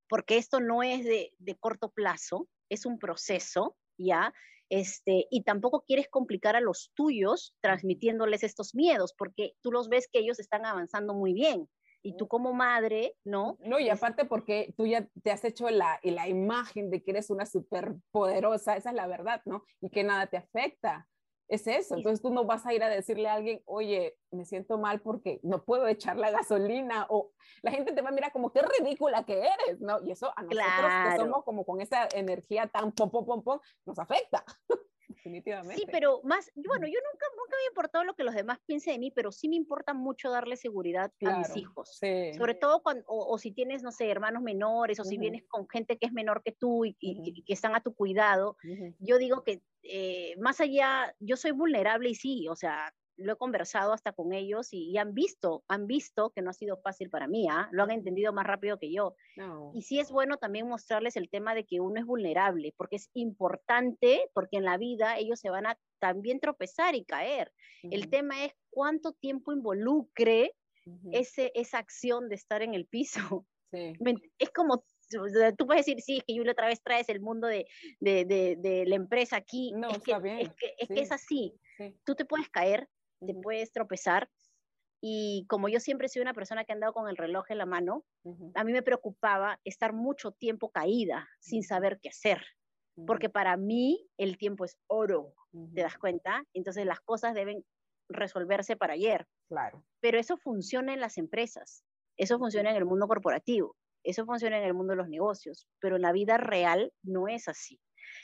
porque 0.09 0.37
esto 0.37 0.59
no 0.59 0.83
es 0.83 1.03
de, 1.05 1.57
corto 1.59 1.89
plazo, 1.89 2.47
es 2.69 2.85
un 2.85 2.97
proceso, 2.97 3.75
¿ya? 3.97 4.33
Este, 4.69 5.27
y 5.31 5.43
tampoco 5.43 5.83
quieres 5.85 6.09
complicar 6.09 6.57
a 6.57 6.61
los 6.61 6.91
tuyos 6.93 7.53
transmitiéndoles 7.61 8.43
estos 8.43 8.75
miedos, 8.75 9.13
porque 9.17 9.53
tú 9.61 9.71
los 9.71 9.87
ves 9.87 10.09
que 10.11 10.19
ellos 10.19 10.39
están 10.39 10.65
avanzando 10.65 11.13
muy 11.13 11.33
bien 11.33 11.69
y 12.01 12.15
tú 12.15 12.27
como 12.27 12.53
madre, 12.53 13.15
¿no? 13.23 13.57
No, 13.61 13.79
y 13.79 13.89
aparte 13.89 14.25
porque 14.25 14.73
tú 14.77 14.85
ya 14.85 15.07
te 15.23 15.31
has 15.31 15.43
hecho 15.43 15.69
la, 15.69 15.99
la 16.03 16.27
imagen 16.27 16.89
de 16.89 17.03
que 17.03 17.11
eres 17.11 17.29
una 17.29 17.45
súper 17.45 17.95
poderosa, 18.11 18.75
esa 18.75 18.89
es 18.89 18.95
la 18.95 19.07
verdad, 19.07 19.41
¿no? 19.45 19.63
Y 19.81 19.89
que 19.89 20.03
nada 20.03 20.27
te 20.27 20.37
afecta. 20.37 21.07
Es 21.49 21.65
eso, 21.65 21.95
entonces 21.95 22.21
tú 22.21 22.29
no 22.29 22.43
vas 22.43 22.65
a 22.65 22.73
ir 22.73 22.83
a 22.83 22.89
decirle 22.89 23.29
a 23.29 23.35
alguien, 23.35 23.61
oye, 23.65 24.17
me 24.31 24.43
siento 24.43 24.77
mal 24.77 24.99
porque 24.99 25.39
no 25.43 25.63
puedo 25.63 25.87
echar 25.87 26.17
la 26.17 26.29
gasolina, 26.29 27.07
o 27.09 27.31
la 27.61 27.71
gente 27.71 27.93
te 27.93 28.01
va 28.01 28.09
a 28.09 28.11
mirar 28.11 28.33
como 28.33 28.51
qué 28.51 28.61
ridícula 28.61 29.23
que 29.23 29.39
eres, 29.39 29.79
¿no? 29.79 30.01
Y 30.03 30.11
eso 30.11 30.29
a 30.35 30.43
nosotros 30.43 30.91
que 31.05 31.17
somos 31.17 31.45
como 31.45 31.65
con 31.65 31.79
esa 31.79 32.09
energía 32.13 32.67
tan 32.67 32.91
pom, 32.91 33.09
pom, 33.09 33.25
pom, 33.25 33.43
pom, 33.43 33.59
nos 33.85 33.97
afecta. 33.97 34.43
Definitivamente. 35.27 35.75
Sí, 35.77 35.87
pero 35.91 36.21
más, 36.23 36.51
bueno, 36.55 36.87
yo 36.87 36.99
nunca, 37.11 37.25
nunca 37.37 37.57
me 37.57 37.63
ha 37.63 37.69
importado 37.69 38.03
lo 38.03 38.15
que 38.15 38.23
los 38.23 38.33
demás 38.33 38.59
piensen 38.65 38.93
de 38.93 38.99
mí, 38.99 39.11
pero 39.11 39.31
sí 39.31 39.49
me 39.49 39.55
importa 39.55 39.93
mucho 39.93 40.29
darle 40.29 40.57
seguridad 40.57 41.11
a 41.25 41.37
mis 41.37 41.55
hijos. 41.55 41.99
Sobre 41.99 42.55
todo 42.55 42.81
cuando, 42.81 43.03
o, 43.07 43.37
si 43.37 43.51
tienes, 43.51 43.83
no 43.83 43.91
sé, 43.91 44.09
hermanos 44.09 44.41
menores, 44.41 44.99
o 44.99 45.03
si 45.03 45.17
vienes 45.17 45.43
con 45.47 45.67
gente 45.67 45.97
que 45.97 46.07
es 46.07 46.13
menor 46.13 46.41
que 46.43 46.51
tú 46.51 46.85
y, 46.85 46.93
que 46.93 47.53
están 47.53 47.75
a 47.75 47.81
tu 47.81 47.93
cuidado. 47.93 48.57
Yo 48.99 49.17
digo 49.17 49.43
que 49.43 49.61
eh, 49.83 50.35
más 50.39 50.59
allá, 50.59 51.15
yo 51.19 51.37
soy 51.37 51.51
vulnerable 51.51 52.09
y 52.09 52.15
sí, 52.15 52.47
o 52.49 52.55
sea, 52.55 52.93
lo 53.17 53.33
he 53.33 53.35
conversado 53.35 53.93
hasta 53.93 54.13
con 54.13 54.33
ellos 54.33 54.69
y, 54.71 54.97
han 54.97 55.13
visto, 55.13 55.63
han 55.67 55.87
visto 55.87 56.31
que 56.31 56.41
no 56.41 56.51
ha 56.51 56.53
sido 56.53 56.77
fácil 56.77 57.09
para 57.09 57.27
mí, 57.27 57.47
¿ah? 57.49 57.67
lo 57.71 57.83
han 57.83 57.91
entendido 57.91 58.31
más 58.31 58.45
rápido 58.45 58.77
que 58.77 58.91
yo. 58.91 59.15
Y 59.73 59.81
sí 59.81 59.99
es 59.99 60.11
bueno 60.11 60.37
también 60.37 60.67
mostrarles 60.67 61.17
el 61.17 61.29
tema 61.29 61.55
de 61.55 61.65
que 61.65 61.79
uno 61.79 61.99
es 61.99 62.05
vulnerable, 62.05 62.73
porque 62.77 62.97
es 62.97 63.09
importante, 63.13 64.29
porque 64.33 64.57
en 64.57 64.65
la 64.65 64.77
vida 64.77 65.17
ellos 65.17 65.39
se 65.39 65.49
van 65.49 65.65
a 65.65 65.77
también 65.99 66.39
tropezar 66.39 66.95
y 66.95 67.05
caer. 67.05 67.51
El 67.83 68.09
tema 68.09 68.45
es 68.45 68.53
cuánto 68.69 69.13
tiempo 69.13 69.51
involucre 69.51 70.53
ese, 71.11 71.51
esa 71.55 71.79
acción 71.79 72.29
de 72.29 72.35
estar 72.35 72.61
en 72.61 72.73
el 72.73 72.85
piso. 72.85 73.45
Es 74.39 74.49
como 74.51 74.85
tú 75.57 75.65
puedes 75.65 75.85
decir, 75.85 76.01
sí, 76.01 76.17
es 76.17 76.23
que 76.23 76.35
Julio 76.35 76.51
otra 76.51 76.67
vez 76.67 76.81
traes 76.81 77.09
el 77.09 77.21
mundo 77.21 77.47
de, 77.47 77.65
de, 77.99 78.25
de, 78.25 78.85
la 78.85 78.95
empresa 78.95 79.37
aquí. 79.37 79.73
No, 79.73 79.89
es, 79.89 79.99
que, 79.99 80.11
es, 80.11 80.53
que, 80.53 80.75
es, 80.77 80.87
que, 80.87 81.01
es 81.01 81.11
así. 81.11 81.53
Tú 82.05 82.15
te 82.15 82.25
puedes 82.25 82.49
caer, 82.49 82.87
te 83.25 83.33
puedes 83.33 83.71
tropezar. 83.71 84.29
Y 85.01 85.45
como 85.47 85.69
yo 85.69 85.79
siempre 85.79 86.09
soy 86.09 86.21
una 86.21 86.33
persona 86.33 86.63
que 86.63 86.71
ha 86.71 86.75
andado 86.75 86.93
con 86.93 87.07
el 87.07 87.17
reloj 87.17 87.45
en 87.49 87.59
la 87.59 87.65
mano, 87.65 88.03
a 88.55 88.63
mí 88.63 88.73
me 88.73 88.81
preocupaba 88.81 89.59
estar 89.63 89.93
mucho 89.93 90.31
tiempo 90.31 90.71
caída 90.71 91.27
sin 91.39 91.63
saber 91.63 91.99
qué 92.01 92.09
hacer. 92.09 92.43
Porque 93.05 93.29
para 93.29 93.57
mí 93.57 94.09
el 94.17 94.39
tiempo 94.39 94.65
es 94.65 94.75
oro, 94.87 95.35
¿te 95.75 95.81
das 95.81 95.99
cuenta? 95.99 96.43
Entonces 96.53 96.83
las 96.85 96.99
cosas 96.99 97.35
deben 97.35 97.63
resolverse 98.09 98.75
para 98.75 98.93
ayer. 98.93 99.27
Claro. 99.49 99.83
Pero 99.99 100.17
eso 100.17 100.35
funciona 100.37 100.93
en 100.93 100.99
las 100.99 101.19
empresas, 101.19 101.83
eso 102.17 102.39
funciona 102.39 102.71
en 102.71 102.75
el 102.75 102.85
mundo 102.85 103.07
corporativo, 103.07 103.75
eso 104.03 104.25
funciona 104.25 104.57
en 104.57 104.63
el 104.63 104.73
mundo 104.73 104.91
de 104.91 104.97
los 104.97 105.09
negocios, 105.09 105.67
pero 105.79 105.97
en 105.97 106.01
la 106.01 106.11
vida 106.11 106.37
real 106.37 106.91
no 107.03 107.27
es 107.27 107.47
así. 107.47 107.79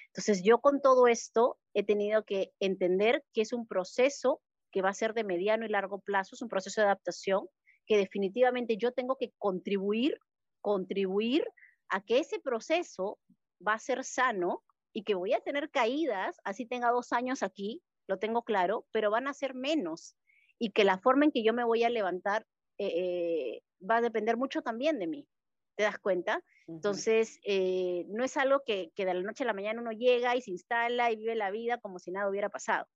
Entonces 0.08 0.42
yo 0.44 0.60
con 0.60 0.82
todo 0.82 1.08
esto 1.08 1.58
he 1.74 1.84
tenido 1.84 2.24
que 2.24 2.52
entender 2.60 3.24
que 3.34 3.42
es 3.42 3.54
un 3.54 3.68
proceso 3.68 4.42
que 4.74 4.82
va 4.82 4.90
a 4.90 4.94
ser 4.94 5.14
de 5.14 5.24
mediano 5.24 5.66
y 5.66 5.70
largo 5.70 6.00
plazo, 6.00 6.36
es 6.36 6.42
un 6.42 6.50
proceso 6.50 6.82
de 6.82 6.88
adaptación 6.88 7.48
que 7.86 7.96
definitivamente 7.96 8.76
yo 8.76 8.92
tengo 8.92 9.16
que 9.16 9.32
contribuir, 9.38 10.18
contribuir 10.62 11.46
a 11.90 12.02
que 12.02 12.20
ese 12.20 12.40
proceso 12.40 13.20
va 13.66 13.74
a 13.74 13.80
ser 13.80 14.04
sano 14.04 14.64
y 14.92 15.04
que 15.04 15.16
voy 15.16 15.34
a 15.34 15.42
tener 15.42 15.70
caídas, 15.70 16.38
así 16.44 16.66
tenga 16.66 16.90
dos 16.90 17.14
años 17.14 17.44
aquí, 17.44 17.82
lo 18.08 18.18
tengo 18.18 18.44
claro, 18.44 18.86
pero 18.92 19.12
van 19.12 19.28
a 19.28 19.34
ser 19.34 19.54
menos 19.54 20.16
y 20.58 20.72
que 20.72 20.84
la 20.84 20.98
forma 20.98 21.26
en 21.26 21.32
que 21.32 21.44
yo 21.44 21.54
me 21.54 21.64
voy 21.64 21.84
a 21.84 21.90
levantar 21.90 22.46
eh, 22.80 22.88
eh, 22.88 23.62
va 23.90 23.98
a 23.98 24.02
depender 24.02 24.38
mucho 24.38 24.62
también 24.62 24.98
de 24.98 25.08
mí. 25.08 25.28
¿Te 25.76 25.84
das 25.84 26.00
cuenta? 26.00 26.44
Entonces, 26.68 27.40
eh, 27.44 28.06
no 28.10 28.24
es 28.24 28.38
algo 28.38 28.62
que, 28.66 28.92
que, 28.96 29.06
de 29.06 29.14
la 29.14 29.22
noche 29.22 29.44
a 29.44 29.48
la 29.48 29.54
mañana 29.54 29.82
uno 29.82 29.92
llega 29.92 30.36
y 30.36 30.42
se 30.42 30.52
instala 30.52 31.12
y 31.12 31.16
vive 31.16 31.36
la 31.36 31.52
vida 31.52 31.80
como 31.80 32.00
si 32.00 32.12
nada 32.12 32.30
hubiera 32.30 32.50
pasado 32.50 32.88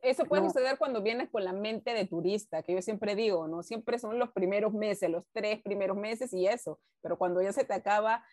Eso 0.00 0.24
puede 0.24 0.44
suceder 0.44 0.78
cuando 0.78 1.02
vienes 1.02 1.28
con 1.28 1.44
la 1.44 1.52
mente 1.52 1.92
de 1.92 2.06
turista, 2.06 2.62
que 2.62 2.74
yo 2.74 2.82
siempre 2.82 3.14
digo, 3.14 3.48
¿no? 3.48 3.62
Siempre 3.62 3.98
son 3.98 4.18
los 4.18 4.30
primeros 4.32 4.72
meses, 4.72 5.10
los 5.10 5.24
tres 5.32 5.60
primeros 5.62 5.96
meses 5.96 6.32
y 6.32 6.46
eso, 6.46 6.80
pero 7.00 7.18
cuando 7.18 7.42
ya 7.42 7.52
se 7.52 7.64
te 7.64 7.74
acaba 7.74 8.24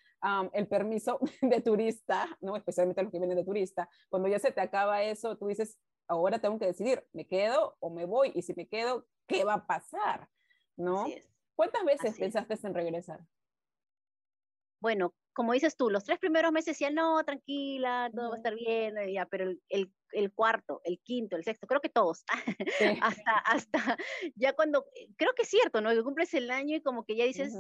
el 0.54 0.68
permiso 0.68 1.20
de 1.42 1.62
turista, 1.62 2.28
¿no? 2.42 2.56
Especialmente 2.56 3.04
los 3.04 3.12
que 3.12 3.20
vienen 3.20 3.38
de 3.38 3.44
turista, 3.44 3.90
cuando 4.10 4.28
ya 4.30 4.40
se 4.40 4.52
te 4.52 4.62
acaba 4.62 5.04
eso, 5.04 5.38
tú 5.38 5.48
dices, 5.48 5.78
ahora 6.08 6.40
tengo 6.40 6.60
que 6.60 6.66
decidir, 6.66 7.06
¿me 7.14 7.28
quedo 7.28 7.76
o 7.80 7.90
me 7.90 8.06
voy? 8.06 8.32
Y 8.36 8.42
si 8.42 8.54
me 8.54 8.68
quedo, 8.68 9.06
¿qué 9.28 9.44
va 9.44 9.56
a 9.56 9.68
pasar? 9.68 10.30
¿No? 10.76 11.06
¿Cuántas 11.56 11.84
veces 11.84 12.18
pensaste 12.18 12.56
en 12.64 12.74
regresar? 12.74 13.26
Bueno, 14.82 15.14
como 15.34 15.54
dices 15.54 15.76
tú, 15.76 15.90
los 15.90 16.06
tres 16.06 16.20
primeros 16.20 16.52
meses 16.52 16.74
decían, 16.78 16.96
no, 16.96 17.24
tranquila, 17.24 18.10
todo 18.14 18.30
va 18.30 18.36
a 18.36 18.38
estar 18.38 18.56
bien, 18.56 18.96
ya, 19.14 19.26
pero 19.26 19.44
el, 19.46 19.62
el, 19.70 19.94
cuarto, 20.34 20.82
el 20.84 21.00
quinto, 21.00 21.36
el 21.36 21.44
sexto, 21.44 21.68
creo 21.68 21.82
que 21.82 21.90
todos, 21.90 22.24
hasta, 23.02 23.32
hasta, 23.46 23.98
ya 24.36 24.54
cuando, 24.54 24.86
creo 25.18 25.34
que 25.36 25.44
es 25.44 25.50
cierto, 25.50 25.82
¿no? 25.82 25.90
Que 25.92 26.04
cumples 26.04 26.34
el 26.34 26.52
año 26.52 26.78
y 26.78 26.82
como 26.82 27.06
que 27.06 27.16
ya 27.16 27.26
dices, 27.26 27.54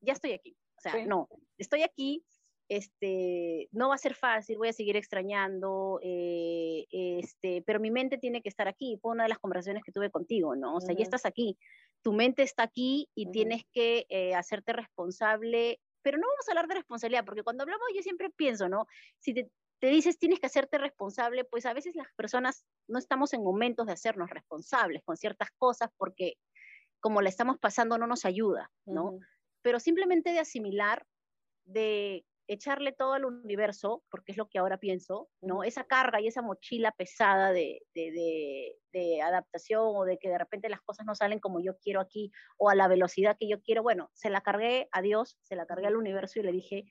ya 0.00 0.12
estoy 0.12 0.32
aquí, 0.32 0.56
o 0.76 0.80
sea, 0.80 1.04
no, 1.06 1.28
estoy 1.58 1.82
aquí, 1.82 2.24
este, 2.68 3.68
no 3.72 3.88
va 3.88 3.94
a 3.94 3.98
ser 3.98 4.14
fácil, 4.14 4.58
voy 4.58 4.68
a 4.68 4.72
seguir 4.72 4.96
extrañando, 4.96 6.00
eh, 6.02 6.86
este, 6.90 7.62
pero 7.62 7.80
mi 7.80 7.90
mente 7.90 8.18
tiene 8.18 8.42
que 8.42 8.48
estar 8.48 8.68
aquí, 8.68 8.98
fue 9.00 9.12
una 9.12 9.22
de 9.22 9.30
las 9.30 9.38
conversaciones 9.38 9.82
que 9.82 9.92
tuve 9.92 10.10
contigo, 10.10 10.54
¿no? 10.54 10.76
O 10.76 10.80
sea, 10.80 10.94
ya 10.94 11.02
estás 11.02 11.24
aquí, 11.24 11.58
tu 12.02 12.12
mente 12.12 12.42
está 12.42 12.64
aquí 12.64 13.08
y 13.14 13.30
tienes 13.30 13.62
que 13.72 14.06
eh, 14.10 14.34
hacerte 14.34 14.74
responsable, 14.74 15.80
pero 16.02 16.18
no 16.18 16.26
vamos 16.26 16.46
a 16.46 16.50
hablar 16.52 16.68
de 16.68 16.74
responsabilidad, 16.74 17.24
porque 17.24 17.42
cuando 17.42 17.62
hablamos 17.62 17.86
yo 17.94 18.02
siempre 18.02 18.28
pienso, 18.30 18.68
¿no? 18.68 18.86
Si 19.18 19.32
te, 19.32 19.50
te 19.80 19.88
dices 19.88 20.18
tienes 20.18 20.40
que 20.40 20.46
hacerte 20.46 20.78
responsable, 20.78 21.44
pues 21.44 21.66
a 21.66 21.72
veces 21.72 21.94
las 21.94 22.08
personas 22.16 22.64
no 22.88 22.98
estamos 22.98 23.32
en 23.32 23.42
momentos 23.42 23.86
de 23.86 23.92
hacernos 23.92 24.30
responsables 24.30 25.02
con 25.04 25.16
ciertas 25.16 25.50
cosas 25.56 25.90
porque 25.96 26.34
como 27.00 27.22
la 27.22 27.28
estamos 27.28 27.58
pasando 27.58 27.96
no 27.98 28.06
nos 28.06 28.24
ayuda, 28.24 28.70
¿no? 28.86 29.18
Pero 29.62 29.78
simplemente 29.78 30.32
de 30.32 30.40
asimilar, 30.40 31.06
de 31.64 32.24
echarle 32.48 32.92
todo 32.92 33.12
al 33.12 33.26
universo, 33.26 34.02
porque 34.10 34.32
es 34.32 34.38
lo 34.38 34.48
que 34.48 34.58
ahora 34.58 34.78
pienso, 34.78 35.28
¿no? 35.42 35.64
Esa 35.64 35.84
carga 35.84 36.20
y 36.20 36.26
esa 36.26 36.40
mochila 36.40 36.92
pesada 36.92 37.52
de, 37.52 37.82
de, 37.94 39.22
adaptación 39.22 39.82
o 39.84 40.04
de 40.04 40.18
que 40.18 40.28
de 40.28 40.38
repente 40.38 40.68
las 40.68 40.80
cosas 40.80 41.04
no 41.04 41.14
salen 41.14 41.38
como 41.38 41.60
yo 41.60 41.76
quiero 41.78 42.00
aquí 42.00 42.32
o 42.56 42.70
a 42.70 42.74
la 42.74 42.88
velocidad 42.88 43.36
que 43.38 43.48
yo 43.48 43.60
quiero, 43.60 43.82
bueno, 43.82 44.10
se 44.14 44.30
la 44.30 44.40
cargué 44.40 44.88
a 44.92 45.02
Dios, 45.02 45.38
se 45.42 45.56
la 45.56 45.66
cargué 45.66 45.86
al 45.86 45.96
universo 45.96 46.40
y 46.40 46.42
le 46.42 46.52
dije 46.52 46.84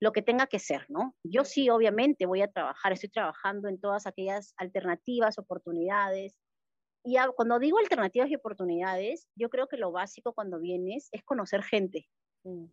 lo 0.00 0.12
que 0.12 0.22
tenga 0.22 0.46
que 0.46 0.58
ser, 0.58 0.86
¿no? 0.88 1.14
Yo 1.24 1.44
sí, 1.44 1.70
obviamente, 1.70 2.26
voy 2.26 2.42
a 2.42 2.50
trabajar, 2.50 2.92
estoy 2.92 3.10
trabajando 3.10 3.68
en 3.68 3.80
todas 3.80 4.06
aquellas 4.06 4.54
alternativas, 4.56 5.38
oportunidades. 5.38 6.36
Y 7.04 7.16
cuando 7.34 7.58
digo 7.58 7.78
alternativas 7.78 8.30
y 8.30 8.36
oportunidades, 8.36 9.28
yo 9.34 9.48
creo 9.50 9.66
que 9.66 9.76
lo 9.76 9.92
básico 9.92 10.32
cuando 10.34 10.60
vienes 10.60 11.08
es 11.12 11.22
conocer 11.24 11.62
gente. 11.62 12.06
Mm. 12.44 12.66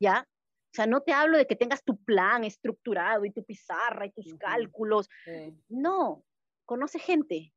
¿Ya? 0.00 0.28
O 0.70 0.74
sea, 0.74 0.86
no 0.86 1.00
te 1.00 1.12
hablo 1.12 1.38
de 1.38 1.46
que 1.46 1.56
tengas 1.56 1.82
tu 1.82 1.96
plan 2.04 2.44
estructurado 2.44 3.24
y 3.24 3.32
tu 3.32 3.42
pizarra 3.42 4.06
y 4.06 4.12
tus 4.12 4.34
cálculos. 4.34 5.08
No, 5.68 6.24
conoce 6.66 6.98
gente. 6.98 7.52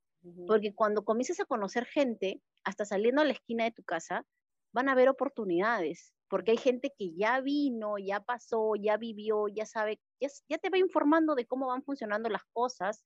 Porque 0.47 0.73
cuando 0.73 1.03
comiences 1.03 1.39
a 1.39 1.45
conocer 1.45 1.85
gente, 1.85 2.41
hasta 2.63 2.85
saliendo 2.85 3.21
a 3.21 3.25
la 3.25 3.33
esquina 3.33 3.63
de 3.63 3.71
tu 3.71 3.83
casa, 3.83 4.25
van 4.71 4.87
a 4.87 4.93
haber 4.93 5.09
oportunidades. 5.09 6.13
Porque 6.31 6.51
hay 6.51 6.57
gente 6.57 6.91
que 6.97 7.13
ya 7.13 7.39
vino, 7.41 7.99
ya 7.99 8.21
pasó, 8.21 8.73
ya 8.75 8.97
vivió, 8.97 9.47
ya 9.49 9.67
sabe, 9.67 9.99
ya, 10.19 10.57
te 10.57 10.69
va 10.69 10.79
informando 10.79 11.35
de 11.35 11.45
cómo 11.45 11.67
van 11.67 11.83
funcionando 11.83 12.29
las 12.29 12.43
cosas. 12.53 13.03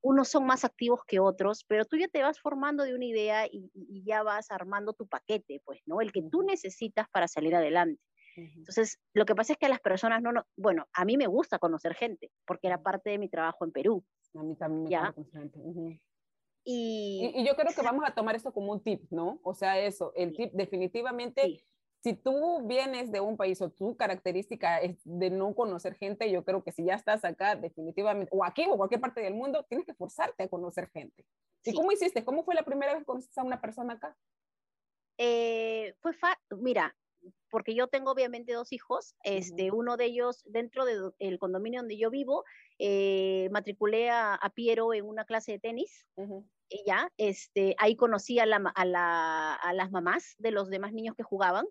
Unos 0.00 0.28
son 0.28 0.46
más 0.46 0.64
activos 0.64 1.00
que 1.04 1.18
otros, 1.20 1.64
pero 1.68 1.84
tú 1.84 1.96
ya 1.96 2.08
te 2.08 2.22
vas 2.22 2.40
formando 2.40 2.84
de 2.84 2.94
una 2.94 3.04
idea 3.04 3.46
y, 3.46 3.70
y 3.74 4.04
ya 4.04 4.22
vas 4.22 4.50
armando 4.50 4.92
tu 4.94 5.06
paquete, 5.08 5.60
pues, 5.64 5.80
¿no? 5.84 6.00
El 6.00 6.12
que 6.12 6.22
tú 6.22 6.42
necesitas 6.42 7.08
para 7.10 7.28
salir 7.28 7.54
adelante. 7.54 8.00
Entonces, 8.36 8.98
lo 9.14 9.24
que 9.26 9.34
pasa 9.34 9.52
es 9.52 9.58
que 9.58 9.66
a 9.66 9.70
las 9.70 9.80
personas 9.80 10.22
no, 10.22 10.32
no, 10.32 10.46
bueno, 10.56 10.86
a 10.92 11.04
mí 11.04 11.16
me 11.16 11.26
gusta 11.26 11.58
conocer 11.58 11.94
gente, 11.94 12.30
porque 12.46 12.68
era 12.68 12.82
parte 12.82 13.10
de 13.10 13.18
mi 13.18 13.28
trabajo 13.28 13.64
en 13.64 13.72
Perú. 13.72 14.04
A 14.34 14.42
mí 14.42 14.54
también 14.56 14.84
me 14.84 15.10
gusta 15.10 15.12
conocer 15.12 15.40
gente. 15.42 15.60
y, 16.64 17.32
y, 17.34 17.46
yo 17.46 17.56
creo 17.56 17.72
que 17.74 17.82
vamos 17.82 18.04
a 18.06 18.14
tomar 18.14 18.36
esto 18.36 18.52
como 18.52 18.72
un 18.72 18.82
tip, 18.82 19.10
¿no? 19.10 19.40
O 19.42 19.54
sea, 19.54 19.78
eso, 19.80 20.12
el 20.14 20.32
tip 20.34 20.52
definitivamente, 20.52 21.64
si 22.02 22.14
tú 22.14 22.66
vienes 22.66 23.10
de 23.10 23.20
un 23.20 23.36
país 23.36 23.60
o 23.60 23.70
tu 23.70 23.96
característica 23.96 24.78
es 24.78 24.98
de 25.04 25.30
no 25.30 25.54
conocer 25.54 25.94
gente, 25.94 26.30
yo 26.30 26.44
creo 26.44 26.62
que 26.62 26.72
si 26.72 26.84
ya 26.84 26.94
estás 26.94 27.24
acá, 27.24 27.56
definitivamente, 27.56 28.30
o 28.32 28.44
aquí 28.44 28.66
o 28.68 28.76
cualquier 28.76 29.00
parte 29.00 29.20
del 29.20 29.34
mundo, 29.34 29.64
tienes 29.68 29.86
que 29.86 29.94
forzarte 29.94 30.44
a 30.44 30.48
conocer 30.48 30.88
gente. 30.90 31.24
¿Y 31.64 31.74
cómo 31.74 31.90
hiciste? 31.90 32.24
¿Cómo 32.24 32.44
fue 32.44 32.54
la 32.54 32.62
primera 32.62 32.92
vez 32.92 33.00
que 33.00 33.06
conociste 33.06 33.40
a 33.40 33.44
una 33.44 33.60
persona 33.60 33.94
acá? 33.94 34.16
Eh, 35.18 35.94
fue, 36.00 36.12
mira, 36.58 36.96
porque 37.50 37.74
yo 37.74 37.88
tengo 37.88 38.12
obviamente 38.12 38.52
dos 38.52 38.72
hijos, 38.72 39.16
este, 39.24 39.72
uno 39.72 39.96
de 39.96 40.04
ellos 40.04 40.42
dentro 40.46 40.84
del 40.84 41.38
condominio 41.40 41.80
donde 41.80 41.98
yo 41.98 42.10
vivo, 42.10 42.44
eh, 42.78 43.48
matriculé 43.50 44.10
a, 44.10 44.38
Piero 44.54 44.94
en 44.94 45.04
una 45.04 45.24
clase 45.24 45.52
de 45.52 45.58
tenis, 45.58 46.06
y 46.68 46.84
ya, 46.86 47.10
este, 47.16 47.74
ahí 47.78 47.96
conocí 47.96 48.38
a, 48.38 48.46
la, 48.46 48.72
a, 48.74 49.54
a 49.54 49.72
las 49.72 49.90
mamás 49.90 50.36
de 50.38 50.52
los 50.52 50.68
demás 50.68 50.92
niños 50.92 51.16
que 51.16 51.22
jugaban, 51.22 51.66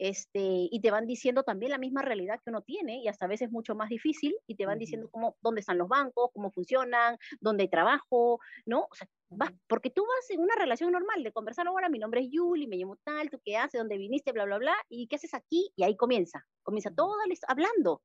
este, 0.00 0.40
y 0.40 0.80
te 0.80 0.90
van 0.90 1.06
diciendo 1.06 1.42
también 1.42 1.70
la 1.72 1.78
misma 1.78 2.00
realidad 2.00 2.40
que 2.42 2.48
uno 2.48 2.62
tiene 2.62 3.02
y 3.02 3.08
hasta 3.08 3.26
a 3.26 3.28
veces 3.28 3.50
mucho 3.50 3.74
más 3.74 3.90
difícil 3.90 4.34
y 4.46 4.54
te 4.54 4.64
van 4.64 4.78
diciendo 4.78 5.10
cómo, 5.10 5.36
dónde 5.42 5.60
están 5.60 5.76
los 5.76 5.88
bancos, 5.88 6.30
cómo 6.32 6.50
funcionan, 6.50 7.18
dónde 7.38 7.64
hay 7.64 7.68
trabajo, 7.68 8.40
¿no? 8.64 8.86
O 8.90 8.94
sea, 8.94 9.06
vas, 9.28 9.52
porque 9.68 9.90
tú 9.90 10.02
vas 10.02 10.30
en 10.30 10.40
una 10.40 10.54
relación 10.54 10.90
normal 10.92 11.22
de 11.22 11.32
conversar 11.32 11.68
ahora, 11.68 11.90
mi 11.90 11.98
nombre 11.98 12.22
es 12.22 12.28
Yuli, 12.30 12.66
me 12.66 12.76
llamo 12.76 12.96
tal, 13.04 13.28
tú 13.28 13.38
qué 13.44 13.58
haces, 13.58 13.78
dónde 13.78 13.98
viniste, 13.98 14.32
bla, 14.32 14.46
bla, 14.46 14.56
bla, 14.56 14.74
y 14.88 15.06
qué 15.06 15.16
haces 15.16 15.34
aquí, 15.34 15.70
y 15.76 15.82
ahí 15.82 15.98
comienza, 15.98 16.46
comienza 16.62 16.90
todo 16.94 17.14
hablando, 17.46 18.02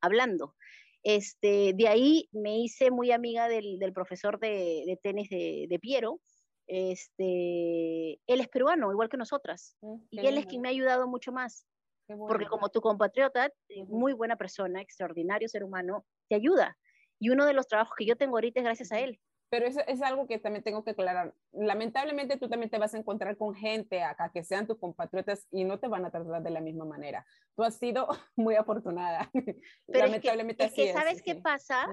hablando. 0.00 0.56
Este, 1.04 1.74
de 1.76 1.86
ahí 1.86 2.28
me 2.32 2.58
hice 2.58 2.90
muy 2.90 3.12
amiga 3.12 3.46
del, 3.46 3.78
del 3.78 3.92
profesor 3.92 4.40
de, 4.40 4.82
de 4.84 4.98
tenis 5.00 5.28
de, 5.30 5.66
de 5.68 5.78
Piero, 5.78 6.20
este, 6.66 8.20
él 8.26 8.40
es 8.40 8.48
peruano, 8.48 8.90
igual 8.90 9.08
que 9.08 9.16
nosotras, 9.16 9.76
mm, 9.80 9.96
y 10.10 10.26
él 10.26 10.38
es 10.38 10.46
quien 10.46 10.62
me 10.62 10.68
ha 10.68 10.70
ayudado 10.72 11.06
mucho 11.06 11.32
más. 11.32 11.66
Porque 12.06 12.46
como 12.46 12.68
tu 12.68 12.80
compatriota, 12.80 13.50
eh, 13.68 13.84
muy 13.84 14.12
buena 14.12 14.36
persona, 14.36 14.80
extraordinario 14.80 15.48
ser 15.48 15.64
humano, 15.64 16.06
te 16.28 16.36
ayuda. 16.36 16.78
Y 17.18 17.30
uno 17.30 17.46
de 17.46 17.52
los 17.52 17.66
trabajos 17.66 17.94
que 17.96 18.06
yo 18.06 18.16
tengo 18.16 18.36
ahorita 18.36 18.60
es 18.60 18.64
gracias 18.64 18.92
a 18.92 19.00
él. 19.00 19.20
Pero 19.48 19.66
eso 19.66 19.80
es 19.86 20.02
algo 20.02 20.26
que 20.26 20.38
también 20.38 20.64
tengo 20.64 20.82
que 20.82 20.90
aclarar. 20.90 21.34
Lamentablemente 21.52 22.36
tú 22.36 22.48
también 22.48 22.68
te 22.68 22.78
vas 22.78 22.94
a 22.94 22.98
encontrar 22.98 23.36
con 23.36 23.54
gente 23.54 24.02
acá 24.02 24.30
que 24.32 24.42
sean 24.42 24.66
tus 24.66 24.78
compatriotas 24.78 25.46
y 25.52 25.64
no 25.64 25.78
te 25.78 25.86
van 25.86 26.04
a 26.04 26.10
tratar 26.10 26.42
de 26.42 26.50
la 26.50 26.60
misma 26.60 26.84
manera. 26.84 27.24
Tú 27.54 27.62
has 27.62 27.76
sido 27.76 28.08
muy 28.36 28.56
afortunada. 28.56 29.30
Pero 29.32 30.06
Lamentablemente 30.06 30.64
es 30.64 30.72
que, 30.72 30.92
¿sabes 30.92 31.22
qué 31.22 31.36
pasa? 31.36 31.86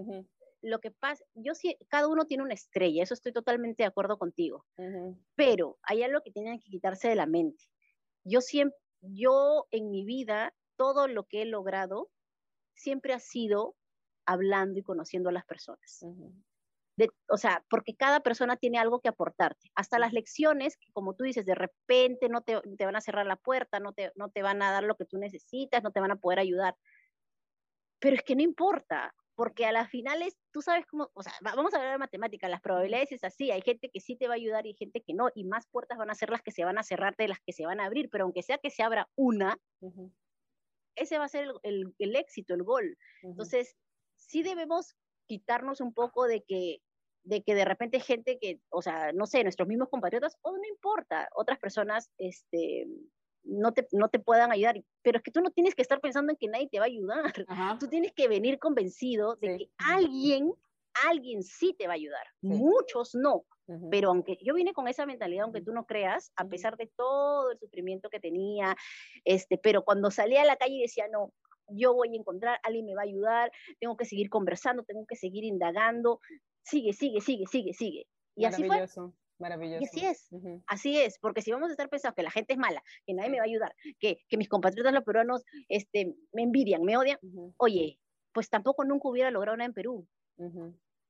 Lo 0.64 0.80
que 0.80 0.92
pasa, 0.92 1.24
yo 1.36 1.54
sí, 1.54 1.78
cada 1.90 2.08
uno 2.08 2.26
tiene 2.26 2.44
una 2.44 2.54
estrella, 2.54 3.04
eso 3.04 3.14
estoy 3.14 3.34
totalmente 3.34 3.84
de 3.84 3.88
acuerdo 3.88 4.18
contigo, 4.18 4.66
pero 5.36 5.78
hay 5.84 6.04
algo 6.04 6.22
que 6.22 6.32
tienen 6.32 6.60
que 6.60 6.70
quitarse 6.70 7.10
de 7.10 7.16
la 7.16 7.26
mente. 7.26 7.66
Yo 8.24 8.40
siempre, 8.40 8.80
yo 9.02 9.68
en 9.72 9.92
mi 9.92 10.06
vida, 10.06 10.56
todo 10.78 11.08
lo 11.10 11.26
que 11.26 11.42
he 11.42 11.46
logrado 11.46 12.10
siempre 12.76 13.14
ha 13.14 13.20
sido 13.20 13.76
hablando 14.26 14.80
y 14.80 14.84
conociendo 14.84 15.30
a 15.30 15.34
las 15.34 15.46
personas. 15.46 16.06
o 17.28 17.38
sea, 17.38 17.66
porque 17.70 17.96
cada 17.96 18.22
persona 18.22 18.56
tiene 18.56 18.80
algo 18.80 19.02
que 19.02 19.10
aportarte. 19.10 19.70
Hasta 19.76 20.00
las 20.00 20.14
lecciones, 20.14 20.78
que 20.78 20.94
como 20.94 21.14
tú 21.14 21.26
dices, 21.26 21.46
de 21.46 21.56
repente 21.56 22.30
no 22.30 22.42
te, 22.42 22.62
te, 22.78 22.86
van 22.86 22.96
a 22.96 23.02
cerrar 23.02 23.26
la 23.26 23.36
puerta, 23.36 23.82
no 23.82 23.92
te, 23.92 24.14
no 24.16 24.30
te 24.30 24.42
van 24.42 24.62
a 24.62 24.72
dar 24.72 24.84
lo 24.84 24.96
que 24.96 25.06
tú 25.06 25.18
necesitas, 25.18 25.84
no 25.84 25.92
te 25.92 26.00
van 26.00 26.12
a 26.12 26.16
poder 26.16 26.40
ayudar. 26.40 26.78
Pero 28.00 28.16
es 28.16 28.24
que 28.24 28.36
no 28.38 28.44
importa 28.44 29.14
porque 29.36 29.66
a 29.66 29.72
las 29.72 29.90
finales 29.90 30.38
tú 30.52 30.62
sabes 30.62 30.86
cómo, 30.86 31.10
o 31.14 31.24
sea, 31.24 31.34
vamos 31.42 31.74
a 31.74 31.78
hablar 31.78 31.94
de 31.94 31.98
matemática, 31.98 32.48
las 32.48 32.62
probabilidades 32.62 33.12
es 33.12 33.24
así, 33.24 33.52
hay 33.52 33.62
gente 33.62 33.90
que 33.90 34.00
sí 34.00 34.16
te 34.16 34.28
va 34.28 34.34
a 34.34 34.38
ayudar 34.38 34.66
y 34.66 34.70
hay 34.70 34.76
gente 34.76 35.02
que 35.02 35.14
no, 35.14 35.30
y 35.34 35.44
más 35.44 35.68
puertas 35.68 35.98
van 35.98 36.10
a 36.10 36.16
ser 36.16 36.30
las 36.30 36.42
que 36.42 36.52
se 36.52 36.66
van 36.66 36.78
a 36.78 36.84
cerrar 36.84 37.16
de 37.16 37.28
las 37.28 37.40
que 37.40 37.54
se 37.54 37.66
van 37.66 37.80
a 37.80 37.86
abrir, 37.86 38.10
pero 38.10 38.26
aunque 38.26 38.44
sea 38.44 38.58
que 38.58 38.70
se 38.70 38.84
abra 38.84 39.10
una, 39.16 39.58
ese 40.96 41.18
va 41.18 41.26
a 41.26 41.30
ser 41.30 41.48
el, 41.64 41.94
el, 41.98 42.16
éxito, 42.16 42.54
el 42.54 42.64
gol. 42.64 42.98
Entonces, 43.24 43.76
sí 44.16 44.44
debemos 44.44 44.96
quitarnos 45.26 45.82
un 45.82 45.94
poco 45.94 46.28
de 46.28 46.44
que 46.44 46.82
de 47.24 47.42
que 47.42 47.56
de 47.56 47.66
repente 47.66 48.00
gente 48.00 48.38
que, 48.38 48.60
o 48.70 48.82
sea, 48.82 49.14
no 49.14 49.26
sé, 49.26 49.44
nuestros 49.44 49.68
mismos 49.68 49.90
compatriotas, 49.90 50.38
o 50.42 50.52
no 50.52 50.68
importa, 50.68 51.30
otras 51.36 51.58
personas, 51.58 52.12
este, 52.18 52.86
no 53.44 53.74
te, 53.74 53.88
no 53.92 54.10
te 54.10 54.20
puedan 54.20 54.52
ayudar. 54.52 54.82
Pero 55.02 55.18
es 55.18 55.24
que 55.24 55.32
tú 55.32 55.42
no 55.42 55.52
tienes 55.52 55.76
que 55.76 55.82
estar 55.82 56.00
pensando 56.02 56.32
en 56.32 56.38
que 56.38 56.48
nadie 56.48 56.70
te 56.70 56.80
va 56.80 56.86
a 56.86 56.88
ayudar. 56.88 57.34
Tú 57.80 57.88
tienes 57.88 58.14
que 58.14 58.28
venir 58.28 58.60
convencido 58.60 59.36
de 59.36 59.58
que 59.58 59.70
alguien, 59.78 60.54
alguien 61.06 61.44
sí 61.44 61.76
te 61.78 61.88
va 61.88 61.94
a 61.94 61.96
ayudar. 61.96 62.26
Muchos 62.42 63.16
no. 63.16 63.46
Pero 63.90 64.10
aunque 64.10 64.38
yo 64.42 64.54
vine 64.54 64.74
con 64.74 64.88
esa 64.90 65.06
mentalidad, 65.06 65.46
aunque 65.46 65.62
tú 65.62 65.72
no 65.72 65.86
creas, 65.86 66.32
a 66.36 66.46
pesar 66.46 66.76
de 66.76 66.92
todo 66.98 67.52
el 67.52 67.60
sufrimiento 67.60 68.10
que 68.10 68.20
tenía, 68.20 68.76
este, 69.24 69.58
pero 69.58 69.84
cuando 69.84 70.12
salía 70.12 70.42
a 70.42 70.46
la 70.46 70.58
calle 70.58 70.82
decía, 70.82 71.08
no, 71.10 71.32
yo 71.70 71.94
voy 71.94 72.10
a 72.10 72.20
encontrar, 72.20 72.60
alguien 72.64 72.86
me 72.86 72.94
va 72.94 73.02
a 73.02 73.06
ayudar, 73.06 73.52
tengo 73.80 73.96
que 73.96 74.06
seguir 74.06 74.30
conversando, 74.30 74.84
tengo 74.84 75.06
que 75.06 75.16
seguir 75.16 75.46
indagando, 75.46 76.20
sigue, 76.64 76.92
sigue, 76.92 77.22
sigue, 77.22 77.46
sigue, 77.48 77.74
sigue. 77.74 78.08
Y 78.36 78.46
así 78.46 78.66
fue. 78.66 78.86
Maravilloso. 79.44 79.82
Y 79.82 79.86
así 79.86 80.06
es, 80.06 80.30
así 80.68 80.98
es, 80.98 81.20
porque 81.20 81.42
si 81.42 81.52
vamos 81.52 81.68
a 81.68 81.74
estar 81.74 81.90
pensando 81.90 82.16
que 82.16 82.24
la 82.24 82.32
gente 82.32 82.54
es 82.54 82.60
mala, 82.60 82.82
que 83.06 83.14
nadie 83.14 83.30
me 83.30 83.38
va 83.40 83.44
a 83.44 83.48
ayudar, 83.48 83.76
que, 84.00 84.20
que 84.30 84.38
mis 84.38 84.48
compatriotas 84.48 84.94
los 84.94 85.04
peruanos 85.04 85.44
este, 85.68 86.16
me 86.32 86.44
envidian, 86.44 86.82
me 86.84 86.96
odian, 86.96 87.20
oye, 87.58 88.00
pues 88.32 88.50
tampoco 88.50 88.86
nunca 88.86 89.10
hubiera 89.10 89.32
logrado 89.32 89.58
nada 89.58 89.68
en 89.68 89.74
Perú. 89.74 90.08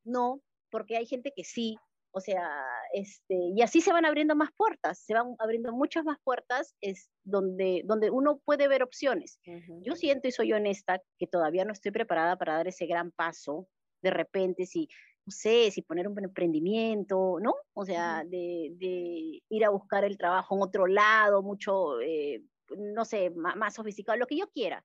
No, 0.03 0.41
porque 0.71 0.97
hay 0.97 1.05
gente 1.05 1.31
que 1.35 1.43
sí, 1.43 1.77
o 2.11 2.19
sea, 2.19 2.49
este, 2.91 3.35
y 3.55 3.61
así 3.61 3.81
se 3.81 3.93
van 3.93 4.05
abriendo 4.05 4.35
más 4.35 4.49
puertas, 4.57 4.97
se 4.97 5.13
van 5.13 5.35
abriendo 5.37 5.71
muchas 5.71 6.03
más 6.03 6.17
puertas 6.23 6.75
es 6.81 7.11
donde, 7.23 7.83
donde 7.85 8.09
uno 8.09 8.39
puede 8.43 8.67
ver 8.67 8.81
opciones. 8.81 9.39
Yo 9.81 9.95
siento 9.95 10.27
y 10.27 10.31
soy 10.31 10.53
honesta 10.53 10.99
que 11.19 11.27
todavía 11.27 11.65
no 11.65 11.71
estoy 11.71 11.91
preparada 11.91 12.35
para 12.35 12.55
dar 12.55 12.67
ese 12.67 12.87
gran 12.87 13.11
paso. 13.11 13.67
De 14.01 14.09
repente, 14.09 14.65
si, 14.65 14.89
no 15.25 15.31
sé, 15.31 15.71
si 15.71 15.81
poner 15.81 16.07
un 16.07 16.23
emprendimiento, 16.23 17.37
¿no? 17.39 17.55
O 17.73 17.85
sea, 17.85 18.23
de, 18.23 18.73
de, 18.77 19.41
ir 19.49 19.65
a 19.65 19.69
buscar 19.69 20.03
el 20.03 20.17
trabajo 20.17 20.55
en 20.55 20.61
otro 20.61 20.87
lado, 20.87 21.41
mucho, 21.41 22.01
eh, 22.01 22.43
no 22.77 23.05
sé, 23.05 23.29
más, 23.29 23.55
más, 23.55 23.73
sofisticado, 23.73 24.17
lo 24.17 24.27
que 24.27 24.37
yo 24.37 24.49
quiera. 24.49 24.83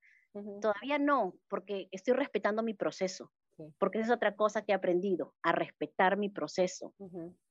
Todavía 0.60 0.98
no, 0.98 1.34
porque 1.48 1.88
estoy 1.90 2.14
respetando 2.14 2.62
mi 2.62 2.72
proceso 2.72 3.32
porque 3.78 4.00
es 4.00 4.10
otra 4.10 4.36
cosa 4.36 4.62
que 4.62 4.72
he 4.72 4.74
aprendido, 4.74 5.34
a 5.42 5.52
respetar 5.52 6.16
mi 6.16 6.28
proceso. 6.28 6.94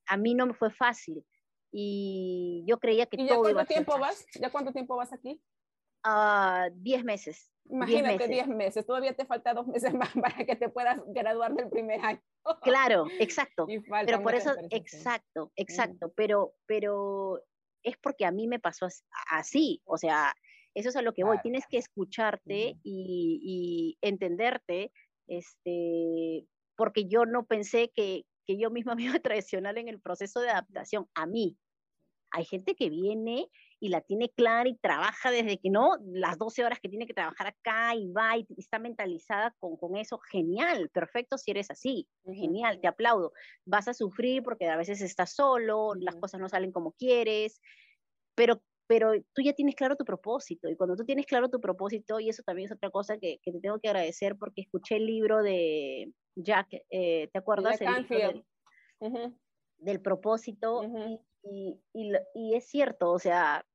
A 0.06 0.18
mí 0.18 0.34
no 0.34 0.48
me 0.48 0.54
fue 0.54 0.72
fácil 0.72 1.26
y 1.72 2.64
yo 2.66 2.80
creía 2.80 3.06
que 3.06 3.22
¿Y 3.22 3.28
todo 3.28 3.48
ya 3.48 3.54
cuánto 3.54 3.74
tiempo 3.74 4.00
vas? 4.00 4.26
¿Ya 4.40 4.52
cuánto 4.52 4.72
tiempo 4.72 4.96
vas 4.96 5.12
aquí? 5.14 5.42
Uh, 6.06 6.70
diez 6.76 7.04
meses. 7.04 7.52
Imagínate, 7.70 8.28
diez 8.28 8.48
meses. 8.48 8.56
meses. 8.56 8.86
Todavía 8.86 9.14
te 9.14 9.26
falta 9.26 9.54
dos 9.54 9.68
meses 9.68 9.94
más 9.94 10.12
para 10.14 10.46
que 10.46 10.56
te 10.56 10.70
puedas 10.70 11.00
graduar 11.08 11.54
del 11.54 11.70
primer 11.70 12.00
año. 12.04 12.22
Claro, 12.62 13.08
exacto. 13.20 13.68
pero 14.06 14.24
por 14.24 14.34
eso, 14.34 14.54
exacto, 14.70 15.52
exacto. 15.58 16.14
Pero, 16.16 16.54
pero 16.66 17.44
es 17.84 17.98
porque 17.98 18.26
a 18.26 18.32
mí 18.32 18.48
me 18.48 18.58
pasó 18.58 18.88
así. 19.30 19.82
O 19.84 19.98
sea, 19.98 20.34
eso 20.74 20.88
es 20.88 20.96
a 20.96 21.02
lo 21.02 21.14
que 21.14 21.26
voy. 21.26 21.40
Tienes 21.44 21.66
que 21.70 21.78
escucharte 21.78 22.78
y, 22.84 23.42
y 23.44 23.98
entenderte 24.02 24.94
este, 25.28 26.48
porque 26.76 27.06
yo 27.08 27.26
no 27.26 27.46
pensé 27.46 27.92
que, 27.94 28.24
que 28.46 28.58
yo 28.58 28.72
misma 28.72 28.96
me 28.96 29.04
iba 29.04 29.16
a 29.16 29.22
traicionar 29.22 29.78
en 29.78 29.88
el 29.88 30.00
proceso 30.00 30.40
de 30.40 30.50
adaptación 30.50 31.08
a 31.14 31.26
mí. 31.26 31.58
Hay 32.32 32.46
gente 32.46 32.76
que 32.76 32.90
viene 32.90 33.50
y 33.80 33.90
la 33.90 34.02
tiene 34.02 34.30
clara 34.30 34.68
y 34.68 34.76
trabaja 34.78 35.32
desde 35.32 35.58
que 35.60 35.70
no, 35.70 35.98
las 36.06 36.38
12 36.38 36.66
horas 36.66 36.80
que 36.80 36.90
tiene 36.90 37.06
que 37.06 37.14
trabajar 37.14 37.48
acá 37.48 37.96
y 37.96 38.12
va 38.12 38.38
y 38.38 38.48
está 38.58 38.80
mentalizada 38.80 39.56
con, 39.60 39.78
con 39.78 39.96
eso. 39.96 40.20
Genial, 40.32 40.90
perfecto 40.90 41.38
si 41.38 41.52
eres 41.52 41.70
así. 41.70 42.08
Genial, 42.26 42.80
te 42.82 42.88
aplaudo. 42.88 43.34
Vas 43.66 43.88
a 43.88 43.94
sufrir 43.94 44.44
porque 44.44 44.68
a 44.68 44.78
veces 44.78 45.02
estás 45.02 45.34
solo, 45.34 45.94
las 45.96 46.16
cosas 46.16 46.40
no 46.40 46.50
salen 46.50 46.72
como 46.72 46.94
quieres, 46.94 47.62
pero 48.36 48.62
pero 48.88 49.12
tú 49.34 49.42
ya 49.42 49.54
tienes 49.54 49.76
claro 49.76 49.98
tu 49.98 50.06
propósito 50.06 50.70
y 50.70 50.76
cuando 50.78 50.96
tú 50.96 51.04
tienes 51.04 51.26
claro 51.26 51.50
tu 51.50 51.60
propósito, 51.60 52.20
y 52.20 52.30
eso 52.30 52.42
también 52.44 52.68
es 52.68 52.72
otra 52.72 52.90
cosa 52.90 53.18
que, 53.18 53.40
que 53.44 53.52
te 53.52 53.60
tengo 53.60 53.80
que 53.80 53.90
agradecer 53.90 54.38
porque 54.38 54.62
escuché 54.62 54.96
el 54.96 55.06
libro 55.06 55.44
de 55.44 56.12
Jack, 56.36 56.70
eh, 56.90 57.30
¿te 57.32 57.38
acuerdas? 57.38 57.82
El 57.82 58.08
del, 58.08 59.36
del, 59.78 60.02
propósito 60.02 60.82
y, 61.50 61.82
y, 61.94 62.12
y, 62.34 62.56
es 62.56 62.66
cierto, 62.66 63.12
o 63.12 63.20
sea, 63.20 63.66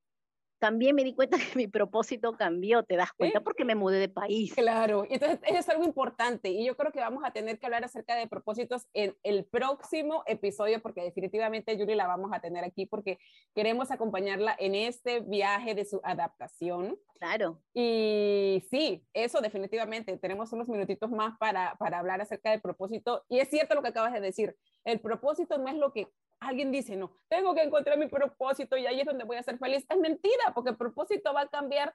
también 0.62 0.94
me 0.94 1.02
di 1.02 1.12
cuenta 1.12 1.36
que 1.52 1.58
mi 1.58 1.66
propósito 1.66 2.36
cambió, 2.36 2.84
te 2.84 2.94
das 2.94 3.12
cuenta, 3.12 3.40
porque 3.40 3.64
me 3.64 3.74
mudé 3.74 3.98
de 3.98 4.08
país. 4.08 4.54
Claro, 4.54 5.04
entonces 5.10 5.40
eso 5.42 5.58
es 5.58 5.68
algo 5.68 5.82
importante 5.82 6.50
y 6.50 6.64
yo 6.64 6.76
creo 6.76 6.92
que 6.92 7.00
vamos 7.00 7.24
a 7.24 7.32
tener 7.32 7.58
que 7.58 7.66
hablar 7.66 7.84
acerca 7.84 8.14
de 8.14 8.28
propósitos 8.28 8.86
en 8.94 9.16
el 9.24 9.44
próximo 9.44 10.22
episodio 10.24 10.80
porque 10.80 11.02
definitivamente 11.02 11.76
Yuri 11.76 11.96
la 11.96 12.06
vamos 12.06 12.30
a 12.32 12.38
tener 12.38 12.62
aquí 12.62 12.86
porque 12.86 13.18
queremos 13.56 13.90
acompañarla 13.90 14.54
en 14.56 14.76
este 14.76 15.18
viaje 15.18 15.74
de 15.74 15.84
su 15.84 16.00
adaptación. 16.04 16.96
Claro. 17.18 17.60
Y 17.74 18.62
sí, 18.70 19.04
eso 19.14 19.40
definitivamente, 19.40 20.16
tenemos 20.16 20.52
unos 20.52 20.68
minutitos 20.68 21.10
más 21.10 21.36
para, 21.38 21.74
para 21.80 21.98
hablar 21.98 22.20
acerca 22.20 22.52
del 22.52 22.60
propósito 22.60 23.24
y 23.28 23.40
es 23.40 23.48
cierto 23.48 23.74
lo 23.74 23.82
que 23.82 23.88
acabas 23.88 24.12
de 24.12 24.20
decir, 24.20 24.54
el 24.84 25.00
propósito 25.00 25.58
no 25.58 25.68
es 25.68 25.76
lo 25.76 25.92
que 25.92 26.06
alguien 26.42 26.72
dice, 26.72 26.96
no, 26.96 27.16
tengo 27.28 27.54
que 27.54 27.62
encontrar 27.62 27.98
mi 27.98 28.08
propósito 28.08 28.76
y 28.76 28.86
ahí 28.86 29.00
es 29.00 29.06
donde 29.06 29.24
voy 29.24 29.36
a 29.36 29.42
ser 29.42 29.58
feliz. 29.58 29.84
Es 29.88 29.98
mentira, 29.98 30.52
porque 30.54 30.70
el 30.70 30.76
propósito 30.76 31.32
va 31.32 31.42
a 31.42 31.48
cambiar 31.48 31.92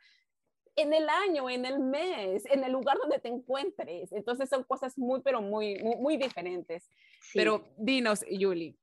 en 0.76 0.94
el 0.94 1.10
año, 1.10 1.50
en 1.50 1.66
el 1.66 1.80
mes, 1.80 2.46
en 2.46 2.64
el 2.64 2.72
lugar 2.72 2.98
donde 3.00 3.20
te 3.20 3.30
encuentres. 3.30 4.12
Entonces 4.12 4.50
son 4.50 4.64
cosas 4.64 4.98
muy, 4.98 5.22
pero 5.22 5.42
muy, 5.42 5.78
muy, 6.00 6.18
diferentes. 6.18 6.90
Pero 7.34 7.68
dinos, 7.78 8.24
Yuli, 8.30 8.78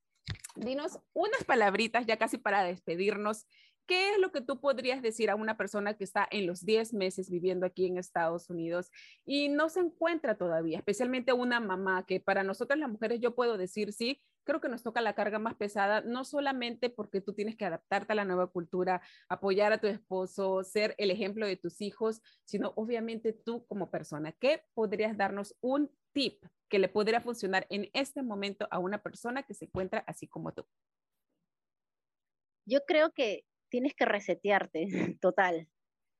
dinos 0.56 0.98
unas 1.12 1.44
palabritas 1.44 2.04
ya 2.06 2.16
casi 2.16 2.36
para 2.36 2.64
despedirnos. 2.64 3.46
¿Qué 3.86 4.12
es 4.12 4.18
lo 4.18 4.32
que 4.32 4.40
tú 4.40 4.60
podrías 4.60 5.02
decir 5.02 5.30
a 5.30 5.36
una 5.36 5.56
persona 5.56 5.94
que 5.94 6.04
está 6.04 6.26
en 6.30 6.46
los 6.46 6.64
10 6.64 6.94
meses 6.94 7.30
viviendo 7.30 7.66
aquí 7.66 7.86
en 7.86 7.98
Estados 7.98 8.48
Unidos 8.48 8.90
y 9.26 9.50
no 9.50 9.68
se 9.68 9.80
encuentra 9.80 10.36
todavía, 10.36 10.78
especialmente 10.78 11.34
una 11.34 11.60
mamá 11.60 12.06
que 12.06 12.18
para 12.18 12.42
nosotras 12.42 12.78
las 12.78 12.88
mujeres 12.88 13.20
yo 13.20 13.34
puedo 13.34 13.58
decir, 13.58 13.92
sí, 13.92 14.22
creo 14.44 14.60
que 14.60 14.68
nos 14.68 14.82
toca 14.82 15.00
la 15.00 15.14
carga 15.14 15.38
más 15.38 15.54
pesada, 15.54 16.02
no 16.02 16.24
solamente 16.24 16.90
porque 16.90 17.20
tú 17.20 17.34
tienes 17.34 17.56
que 17.56 17.64
adaptarte 17.64 18.12
a 18.12 18.16
la 18.16 18.24
nueva 18.24 18.46
cultura, 18.46 19.02
apoyar 19.28 19.72
a 19.72 19.80
tu 19.80 19.86
esposo, 19.86 20.62
ser 20.62 20.94
el 20.98 21.10
ejemplo 21.10 21.46
de 21.46 21.56
tus 21.56 21.80
hijos, 21.80 22.22
sino 22.44 22.72
obviamente 22.76 23.32
tú 23.32 23.66
como 23.66 23.90
persona. 23.90 24.32
¿Qué 24.32 24.62
podrías 24.74 25.16
darnos 25.16 25.56
un 25.60 25.90
tip 26.12 26.44
que 26.68 26.78
le 26.78 26.88
podría 26.88 27.20
funcionar 27.20 27.66
en 27.70 27.90
este 27.92 28.22
momento 28.22 28.68
a 28.70 28.78
una 28.78 29.02
persona 29.02 29.42
que 29.42 29.54
se 29.54 29.64
encuentra 29.66 30.04
así 30.06 30.28
como 30.28 30.52
tú? 30.52 30.64
Yo 32.66 32.84
creo 32.86 33.12
que 33.12 33.44
tienes 33.68 33.94
que 33.94 34.04
resetearte, 34.04 34.86
total, 35.20 35.68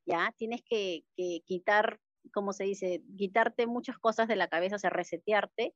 ¿ya? 0.07 0.35
Tienes 0.37 0.63
que, 0.69 1.05
quitar, 1.47 2.01
como 2.33 2.53
se 2.53 2.65
dice, 2.65 3.03
quitarte 3.17 3.67
muchas 3.67 3.99
cosas 3.99 4.29
de 4.29 4.37
la 4.37 4.49
cabeza, 4.49 4.77
o 4.77 4.79
sea, 4.79 4.91
resetearte, 4.91 5.75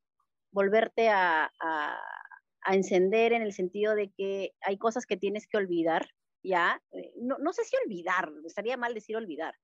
volverte 0.50 1.08
a, 1.08 1.52
a 1.60 1.98
encender 2.66 3.32
en 3.32 3.42
el 3.42 3.52
sentido 3.52 3.94
de 3.94 4.10
que 4.10 4.52
hay 4.60 4.78
cosas 4.78 5.06
que 5.06 5.16
tienes 5.16 5.46
que 5.46 5.56
olvidar, 5.56 6.08
¿ya? 6.42 6.82
Eh, 6.92 7.12
no, 7.16 7.38
no 7.38 7.52
sé 7.52 7.64
si 7.64 7.76
olvidar, 7.84 8.30
estaría 8.44 8.76
mal 8.76 8.94
decir 8.94 9.16
olvidar, 9.16 9.54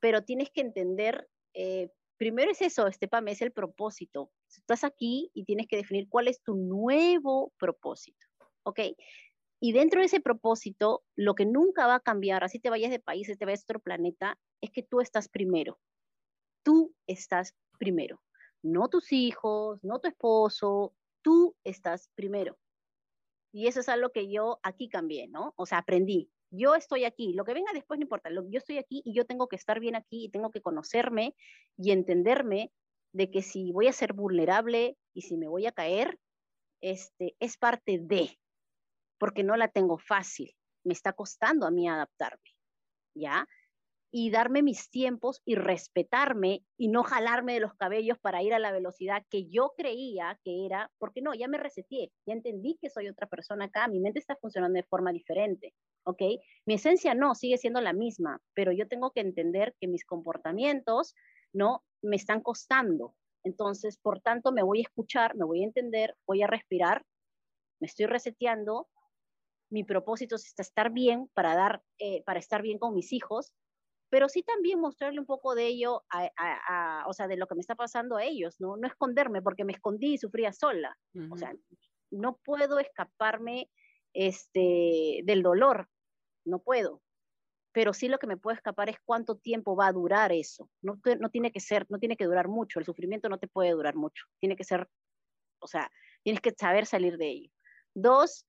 pero 0.00 0.22
tienes 0.22 0.50
que 0.50 0.60
entender, 0.60 1.28
eh, 1.54 1.90
primero 2.16 2.50
es 2.50 2.62
eso, 2.62 2.86
Estepame, 2.86 3.32
es 3.32 3.42
el 3.42 3.52
propósito. 3.52 4.30
Estás 4.48 4.84
aquí 4.84 5.30
y 5.34 5.44
tienes 5.44 5.66
que 5.66 5.76
definir 5.76 6.08
cuál 6.08 6.28
es 6.28 6.42
tu 6.42 6.54
nuevo 6.54 7.52
propósito, 7.58 8.26
¿ok? 8.64 8.80
Y 9.60 9.72
dentro 9.72 10.00
de 10.00 10.06
ese 10.06 10.20
propósito, 10.20 11.04
lo 11.16 11.34
que 11.34 11.46
nunca 11.46 11.86
va 11.86 11.94
a 11.94 12.00
cambiar, 12.00 12.44
así 12.44 12.58
te 12.58 12.70
vayas 12.70 12.90
de 12.90 13.00
país, 13.00 13.26
te 13.26 13.44
vayas 13.46 13.60
a 13.60 13.64
otro 13.64 13.80
planeta, 13.80 14.38
es 14.60 14.70
que 14.70 14.82
tú 14.82 15.00
estás 15.00 15.28
primero. 15.28 15.78
Tú 16.62 16.94
estás 17.06 17.54
primero. 17.78 18.20
No 18.62 18.88
tus 18.88 19.12
hijos, 19.12 19.82
no 19.82 20.00
tu 20.00 20.08
esposo, 20.08 20.94
tú 21.24 21.56
estás 21.64 22.10
primero. 22.14 22.56
Y 23.52 23.66
eso 23.66 23.80
es 23.80 23.88
algo 23.88 24.10
que 24.10 24.30
yo 24.30 24.60
aquí 24.62 24.88
cambié, 24.88 25.26
¿no? 25.28 25.54
O 25.56 25.66
sea, 25.66 25.78
aprendí. 25.78 26.30
Yo 26.50 26.74
estoy 26.76 27.04
aquí, 27.04 27.32
lo 27.32 27.44
que 27.44 27.54
venga 27.54 27.72
después 27.72 27.98
no 27.98 28.04
importa, 28.04 28.30
yo 28.30 28.58
estoy 28.58 28.78
aquí 28.78 29.02
y 29.04 29.12
yo 29.14 29.24
tengo 29.26 29.48
que 29.48 29.56
estar 29.56 29.80
bien 29.80 29.96
aquí 29.96 30.26
y 30.26 30.28
tengo 30.28 30.50
que 30.50 30.60
conocerme 30.60 31.34
y 31.76 31.90
entenderme 31.90 32.70
de 33.12 33.30
que 33.30 33.42
si 33.42 33.72
voy 33.72 33.88
a 33.88 33.92
ser 33.92 34.12
vulnerable 34.12 34.96
y 35.14 35.22
si 35.22 35.36
me 35.36 35.48
voy 35.48 35.66
a 35.66 35.72
caer, 35.72 36.20
este, 36.80 37.34
es 37.40 37.56
parte 37.56 37.98
de, 38.00 38.38
porque 39.18 39.42
no 39.42 39.56
la 39.56 39.68
tengo 39.68 39.98
fácil, 39.98 40.54
me 40.84 40.92
está 40.92 41.12
costando 41.12 41.66
a 41.66 41.70
mí 41.70 41.88
adaptarme, 41.88 42.50
¿ya? 43.14 43.48
Y 44.16 44.30
darme 44.30 44.62
mis 44.62 44.90
tiempos 44.90 45.42
y 45.44 45.56
respetarme 45.56 46.64
y 46.78 46.86
no 46.86 47.02
jalarme 47.02 47.54
de 47.54 47.58
los 47.58 47.74
cabellos 47.74 48.16
para 48.20 48.44
ir 48.44 48.54
a 48.54 48.60
la 48.60 48.70
velocidad 48.70 49.26
que 49.28 49.48
yo 49.48 49.72
creía 49.76 50.38
que 50.44 50.66
era, 50.66 50.88
porque 50.98 51.20
no, 51.20 51.34
ya 51.34 51.48
me 51.48 51.58
reseteé, 51.58 52.12
ya 52.24 52.32
entendí 52.32 52.78
que 52.80 52.90
soy 52.90 53.08
otra 53.08 53.26
persona 53.26 53.64
acá, 53.64 53.88
mi 53.88 53.98
mente 53.98 54.20
está 54.20 54.36
funcionando 54.36 54.76
de 54.76 54.84
forma 54.84 55.10
diferente, 55.10 55.74
¿ok? 56.04 56.22
Mi 56.64 56.74
esencia 56.74 57.16
no, 57.16 57.34
sigue 57.34 57.58
siendo 57.58 57.80
la 57.80 57.92
misma, 57.92 58.40
pero 58.54 58.70
yo 58.70 58.86
tengo 58.86 59.10
que 59.10 59.18
entender 59.18 59.74
que 59.80 59.88
mis 59.88 60.04
comportamientos, 60.04 61.16
¿no? 61.52 61.82
Me 62.00 62.14
están 62.14 62.40
costando. 62.40 63.16
Entonces, 63.42 63.98
por 63.98 64.20
tanto, 64.20 64.52
me 64.52 64.62
voy 64.62 64.78
a 64.78 64.82
escuchar, 64.82 65.34
me 65.34 65.44
voy 65.44 65.62
a 65.62 65.66
entender, 65.66 66.14
voy 66.24 66.40
a 66.40 66.46
respirar, 66.46 67.04
me 67.80 67.88
estoy 67.88 68.06
reseteando, 68.06 68.86
mi 69.70 69.82
propósito 69.82 70.36
es 70.36 70.54
estar 70.56 70.92
bien 70.92 71.28
para 71.34 71.56
dar, 71.56 71.82
eh, 71.98 72.22
para 72.22 72.38
estar 72.38 72.62
bien 72.62 72.78
con 72.78 72.94
mis 72.94 73.12
hijos, 73.12 73.52
pero 74.14 74.28
sí 74.28 74.44
también 74.44 74.78
mostrarle 74.78 75.18
un 75.18 75.26
poco 75.26 75.56
de 75.56 75.66
ello, 75.66 76.04
a, 76.08 77.02
o 77.08 77.12
sea, 77.12 77.26
de 77.26 77.36
lo 77.36 77.48
que 77.48 77.56
me 77.56 77.60
está 77.60 77.74
pasando 77.74 78.16
a 78.16 78.22
ellos, 78.22 78.60
¿no? 78.60 78.76
No 78.76 78.86
esconderme, 78.86 79.42
porque 79.42 79.64
me 79.64 79.72
escondí 79.72 80.14
y 80.14 80.18
sufría 80.18 80.52
sola. 80.52 80.96
O 81.32 81.36
sea, 81.36 81.52
no 82.12 82.36
puedo 82.44 82.78
escaparme 82.78 83.68
este, 84.12 85.22
del 85.24 85.42
dolor, 85.42 85.88
no 86.44 86.60
puedo. 86.60 87.02
Pero 87.72 87.92
sí 87.92 88.06
lo 88.06 88.20
que 88.20 88.28
me 88.28 88.36
puede 88.36 88.54
escapar 88.54 88.88
es 88.88 88.98
cuánto 89.04 89.34
tiempo 89.34 89.74
va 89.74 89.88
a 89.88 89.92
durar 89.92 90.30
eso. 90.30 90.70
No, 90.80 91.00
no 91.18 91.30
tiene 91.30 91.50
que 91.50 91.58
ser, 91.58 91.84
no 91.88 91.98
tiene 91.98 92.16
que 92.16 92.26
durar 92.26 92.46
mucho, 92.46 92.78
el 92.78 92.84
sufrimiento 92.84 93.28
no 93.28 93.38
te 93.38 93.48
puede 93.48 93.72
durar 93.72 93.96
mucho, 93.96 94.26
tiene 94.38 94.54
que 94.54 94.62
ser, 94.62 94.88
o 95.58 95.66
sea, 95.66 95.90
tienes 96.22 96.40
que 96.40 96.52
saber 96.56 96.86
salir 96.86 97.16
de 97.16 97.30
ello. 97.30 97.50
Dos, 97.94 98.46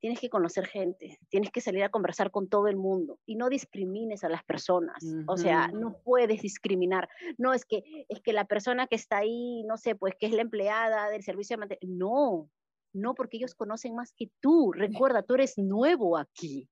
tienes 0.00 0.20
que 0.20 0.30
conocer 0.30 0.66
gente, 0.66 1.18
tienes 1.28 1.50
que 1.50 1.60
salir 1.60 1.82
a 1.82 1.90
conversar 1.90 2.30
con 2.30 2.48
todo 2.48 2.68
el 2.68 2.76
mundo 2.76 3.18
y 3.26 3.36
no 3.36 3.48
discrimines 3.48 4.24
a 4.24 4.28
las 4.28 4.44
personas. 4.44 5.04
O 5.26 5.36
sea, 5.36 5.68
no 5.68 6.00
puedes 6.04 6.42
discriminar. 6.42 7.08
No 7.36 7.52
es 7.52 7.64
que 7.64 8.06
es 8.08 8.20
que 8.20 8.32
la 8.32 8.46
persona 8.46 8.86
que 8.86 8.96
está 8.96 9.18
ahí, 9.18 9.64
no 9.64 9.76
sé, 9.76 9.94
pues 9.94 10.14
que 10.18 10.26
es 10.26 10.32
la 10.32 10.42
empleada 10.42 11.10
del 11.10 11.22
servicio 11.22 11.54
de 11.54 11.60
mantenimiento. 11.60 12.06
No, 12.06 12.50
no, 12.92 13.14
porque 13.14 13.36
ellos 13.36 13.54
conocen 13.54 13.94
más 13.94 14.12
que 14.12 14.30
tú. 14.40 14.72
Recuerda, 14.72 15.22
tú 15.22 15.34
eres 15.34 15.58
nuevo 15.58 16.16
aquí. 16.16 16.68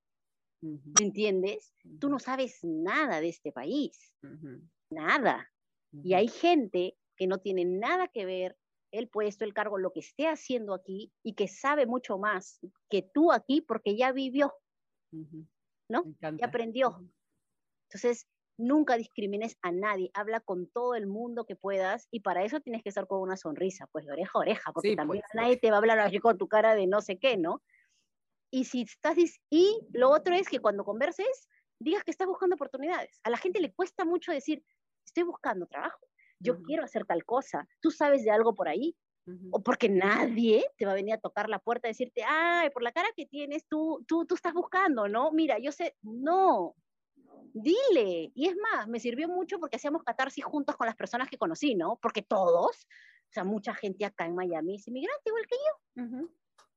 ¿Me 0.60 1.04
entiendes? 1.06 1.74
Tú 2.00 2.08
no 2.08 2.18
sabes 2.18 2.60
nada 2.62 3.20
de 3.20 3.28
este 3.28 3.52
país. 3.52 4.12
Nada. 4.90 5.50
Y 6.02 6.14
hay 6.14 6.28
gente 6.28 6.96
que 7.16 7.26
no 7.26 7.38
tiene 7.38 7.64
nada 7.64 8.08
que 8.08 8.24
ver 8.24 8.56
el 8.98 9.08
puesto, 9.08 9.44
el 9.44 9.54
cargo, 9.54 9.78
lo 9.78 9.92
que 9.92 10.00
esté 10.00 10.28
haciendo 10.28 10.74
aquí 10.74 11.12
y 11.22 11.34
que 11.34 11.48
sabe 11.48 11.86
mucho 11.86 12.18
más 12.18 12.60
que 12.88 13.02
tú 13.02 13.32
aquí 13.32 13.60
porque 13.60 13.96
ya 13.96 14.12
vivió, 14.12 14.54
¿no? 15.88 16.04
Y 16.20 16.44
aprendió. 16.44 17.04
Entonces, 17.88 18.26
nunca 18.58 18.96
discrimines 18.96 19.58
a 19.62 19.70
nadie, 19.70 20.10
habla 20.14 20.40
con 20.40 20.66
todo 20.68 20.94
el 20.94 21.06
mundo 21.06 21.44
que 21.44 21.56
puedas 21.56 22.08
y 22.10 22.20
para 22.20 22.44
eso 22.44 22.60
tienes 22.60 22.82
que 22.82 22.88
estar 22.88 23.06
con 23.06 23.20
una 23.20 23.36
sonrisa, 23.36 23.86
pues 23.92 24.06
de 24.06 24.12
oreja 24.12 24.30
a 24.34 24.38
oreja, 24.38 24.72
porque 24.72 24.96
también 24.96 25.22
pues. 25.22 25.34
nadie 25.34 25.56
te 25.56 25.70
va 25.70 25.76
a 25.76 25.78
hablar 25.78 25.98
así 25.98 26.18
con 26.18 26.38
tu 26.38 26.48
cara 26.48 26.74
de 26.74 26.86
no 26.86 27.00
sé 27.00 27.18
qué, 27.18 27.36
¿no? 27.36 27.62
Y 28.50 28.64
si 28.64 28.82
estás 28.82 29.16
y 29.50 29.86
lo 29.92 30.10
otro 30.10 30.34
es 30.34 30.48
que 30.48 30.60
cuando 30.60 30.84
converses 30.84 31.48
digas 31.78 32.04
que 32.04 32.10
estás 32.10 32.26
buscando 32.26 32.54
oportunidades. 32.54 33.20
A 33.24 33.30
la 33.30 33.36
gente 33.36 33.60
le 33.60 33.74
cuesta 33.74 34.04
mucho 34.04 34.32
decir, 34.32 34.64
estoy 35.04 35.24
buscando 35.24 35.66
trabajo 35.66 36.06
yo 36.38 36.62
quiero 36.62 36.84
hacer 36.84 37.04
tal 37.04 37.24
cosa, 37.24 37.68
tú 37.80 37.90
sabes 37.90 38.24
de 38.24 38.30
algo 38.30 38.54
por 38.54 38.68
ahí, 38.68 38.96
o 39.50 39.60
porque 39.60 39.88
nadie 39.88 40.64
te 40.78 40.86
va 40.86 40.92
a 40.92 40.94
venir 40.94 41.14
a 41.14 41.18
tocar 41.18 41.48
la 41.48 41.58
puerta 41.58 41.88
y 41.88 41.90
decirte, 41.90 42.22
ay, 42.24 42.70
por 42.70 42.82
la 42.82 42.92
cara 42.92 43.08
que 43.16 43.26
tienes, 43.26 43.66
tú, 43.66 44.04
tú, 44.06 44.24
tú 44.24 44.36
estás 44.36 44.54
buscando, 44.54 45.08
¿no? 45.08 45.32
Mira, 45.32 45.58
yo 45.58 45.72
sé, 45.72 45.96
no, 46.02 46.76
dile. 47.52 48.30
Y 48.34 48.46
es 48.46 48.56
más, 48.56 48.86
me 48.86 49.00
sirvió 49.00 49.28
mucho 49.28 49.58
porque 49.58 49.76
hacíamos 49.76 50.04
catarsis 50.04 50.44
juntos 50.44 50.76
con 50.76 50.86
las 50.86 50.94
personas 50.94 51.28
que 51.28 51.38
conocí, 51.38 51.74
¿no? 51.74 51.98
Porque 52.00 52.22
todos, 52.22 52.86
o 52.86 53.32
sea, 53.32 53.42
mucha 53.42 53.74
gente 53.74 54.04
acá 54.04 54.26
en 54.26 54.36
Miami 54.36 54.76
es 54.76 54.86
inmigrante 54.86 55.22
igual 55.26 55.46
que 55.46 55.56
yo 55.56 56.28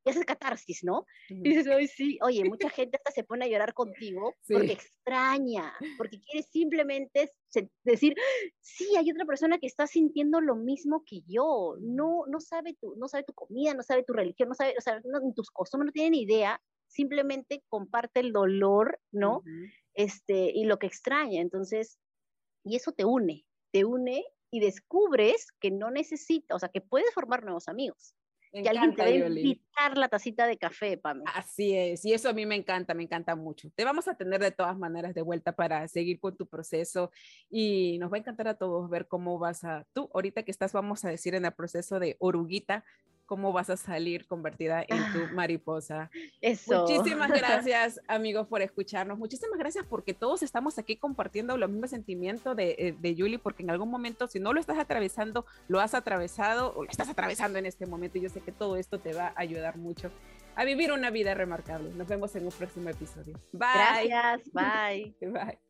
y 0.06 0.10
haces 0.10 0.26
catarsis, 0.26 0.84
¿no? 0.84 1.06
Y 1.28 1.50
dices, 1.50 1.68
Oye, 1.68 1.88
sí, 1.88 2.20
oye, 2.22 2.44
mucha 2.46 2.70
gente 2.70 2.98
hasta 2.98 3.12
se 3.12 3.24
pone 3.24 3.46
a 3.46 3.48
llorar 3.48 3.74
contigo 3.74 4.36
porque 4.48 4.74
extraña, 4.74 5.74
porque 5.98 6.20
quiere 6.20 6.44
simplemente 6.44 7.32
decir, 7.84 8.16
sí, 8.62 8.96
hay 8.96 9.12
otra 9.12 9.26
persona 9.26 9.58
que 9.58 9.68
está 9.68 9.88
sintiendo 9.88 10.42
lo 10.42 10.56
mismo 10.56 11.04
que 11.06 11.22
yo, 11.28 11.76
no, 11.82 12.24
no, 12.28 12.40
sabe, 12.40 12.76
tu, 12.80 12.96
no 12.96 13.08
sabe 13.08 13.24
tu 13.24 13.34
comida, 13.34 13.74
no 13.74 13.84
sabe 13.84 14.04
tu 14.04 14.14
religión, 14.14 14.50
no 14.50 14.56
sabe, 14.56 14.76
o 14.78 14.82
sea, 14.82 15.02
tus 15.36 15.52
costumbres, 15.52 15.88
no 15.88 15.92
tiene 15.94 16.12
ni 16.12 16.22
idea, 16.22 16.62
simplemente 16.88 17.64
comparte 17.68 18.20
el 18.20 18.32
dolor, 18.32 19.00
¿no? 19.12 19.44
este, 19.94 20.52
y 20.54 20.66
lo 20.66 20.80
que 20.80 20.88
extraña, 20.88 21.42
entonces, 21.42 22.00
y 22.64 22.76
eso 22.76 22.94
te 22.94 23.06
une, 23.06 23.46
te 23.72 23.86
une 23.86 24.24
y 24.52 24.60
descubres 24.60 25.48
que 25.60 25.72
no 25.72 25.92
necesitas, 25.92 26.56
o 26.56 26.60
sea, 26.60 26.70
que 26.70 26.82
puedes 26.82 27.14
formar 27.14 27.44
nuevos 27.44 27.68
amigos 27.68 28.16
que 28.52 28.70
alguien 28.70 28.96
te 28.96 29.04
debe 29.04 29.28
invitar 29.28 29.98
la 29.98 30.08
tacita 30.08 30.48
de 30.48 30.58
café, 30.58 30.98
Pame. 30.98 31.24
Así 31.34 31.76
es, 31.76 32.04
y 32.06 32.14
eso 32.14 32.30
a 32.30 32.34
mí 32.34 32.46
me 32.46 32.56
encanta, 32.56 32.94
me 32.94 33.04
encanta 33.04 33.36
mucho. 33.36 33.70
Te 33.76 33.84
vamos 33.84 34.08
a 34.08 34.16
tener 34.16 34.42
de 34.42 34.52
todas 34.52 34.78
maneras 34.78 35.14
de 35.14 35.22
vuelta 35.22 35.52
para 35.52 35.88
seguir 35.88 36.20
con 36.20 36.36
tu 36.36 36.48
proceso 36.48 37.12
y 37.50 37.98
nos 38.00 38.12
va 38.12 38.18
a 38.18 38.20
encantar 38.20 38.48
a 38.48 38.58
todos 38.58 38.90
ver 38.90 39.08
cómo 39.08 39.38
vas 39.40 39.64
a, 39.64 39.86
tú 39.94 40.10
ahorita 40.14 40.44
que 40.44 40.52
estás, 40.52 40.74
vamos 40.74 41.06
a 41.06 41.10
decir, 41.10 41.36
en 41.36 41.46
el 41.46 41.54
proceso 41.54 42.00
de 42.00 42.16
oruguita, 42.20 42.84
cómo 43.30 43.54
vas 43.54 43.70
a 43.70 43.78
salir 43.78 44.26
convertida 44.26 44.82
en 44.82 44.98
tu 45.13 45.20
ah, 45.20 45.32
mariposa. 45.34 46.10
Eso. 46.42 46.88
Muchísimas 46.88 47.30
gracias, 47.39 48.02
amigos, 48.08 48.48
por 48.48 48.63
escucharnos. 48.63 49.20
Muchísimas 49.20 49.60
gracias 49.60 49.86
porque 49.88 50.15
todos 50.15 50.42
estamos 50.42 50.80
aquí 50.80 50.98
compartiendo 50.98 51.56
los 51.56 51.70
mismos 51.70 51.92
sentimientos 51.92 52.56
de, 52.56 52.76
eh, 52.80 52.96
de 53.00 53.15
Julie, 53.15 53.38
porque 53.38 53.62
en 53.62 53.70
algún 53.70 53.92
momento, 53.92 54.28
si 54.28 54.39
no 54.39 54.52
lo 54.52 54.60
estás 54.60 54.80
atravesando, 54.80 55.46
lo 55.68 55.80
has 55.80 55.94
atravesado 55.94 56.74
o 56.76 56.86
lo 56.86 56.89
estás 56.89 57.08
atravesando 57.08 57.60
en 57.60 57.68
este 57.68 57.86
momento. 57.86 58.18
Y 58.18 58.22
yo 58.22 58.30
sé 58.30 58.42
que 58.42 58.52
todo 58.52 58.78
esto 58.78 58.98
te 58.98 59.13
va 59.13 59.28
a 59.28 59.34
ayudar 59.36 59.78
mucho 59.78 60.10
a 60.56 60.65
vivir 60.65 60.92
una 60.92 61.12
vida 61.12 61.36
remarcable. 61.36 61.92
Nos 61.92 62.08
vemos 62.08 62.36
en 62.36 62.46
un 62.46 62.52
próximo 62.52 62.89
episodio. 62.89 63.39
Bye. 63.54 64.08
Gracias. 64.08 64.52
Bye. 64.52 65.15
bye. 65.32 65.69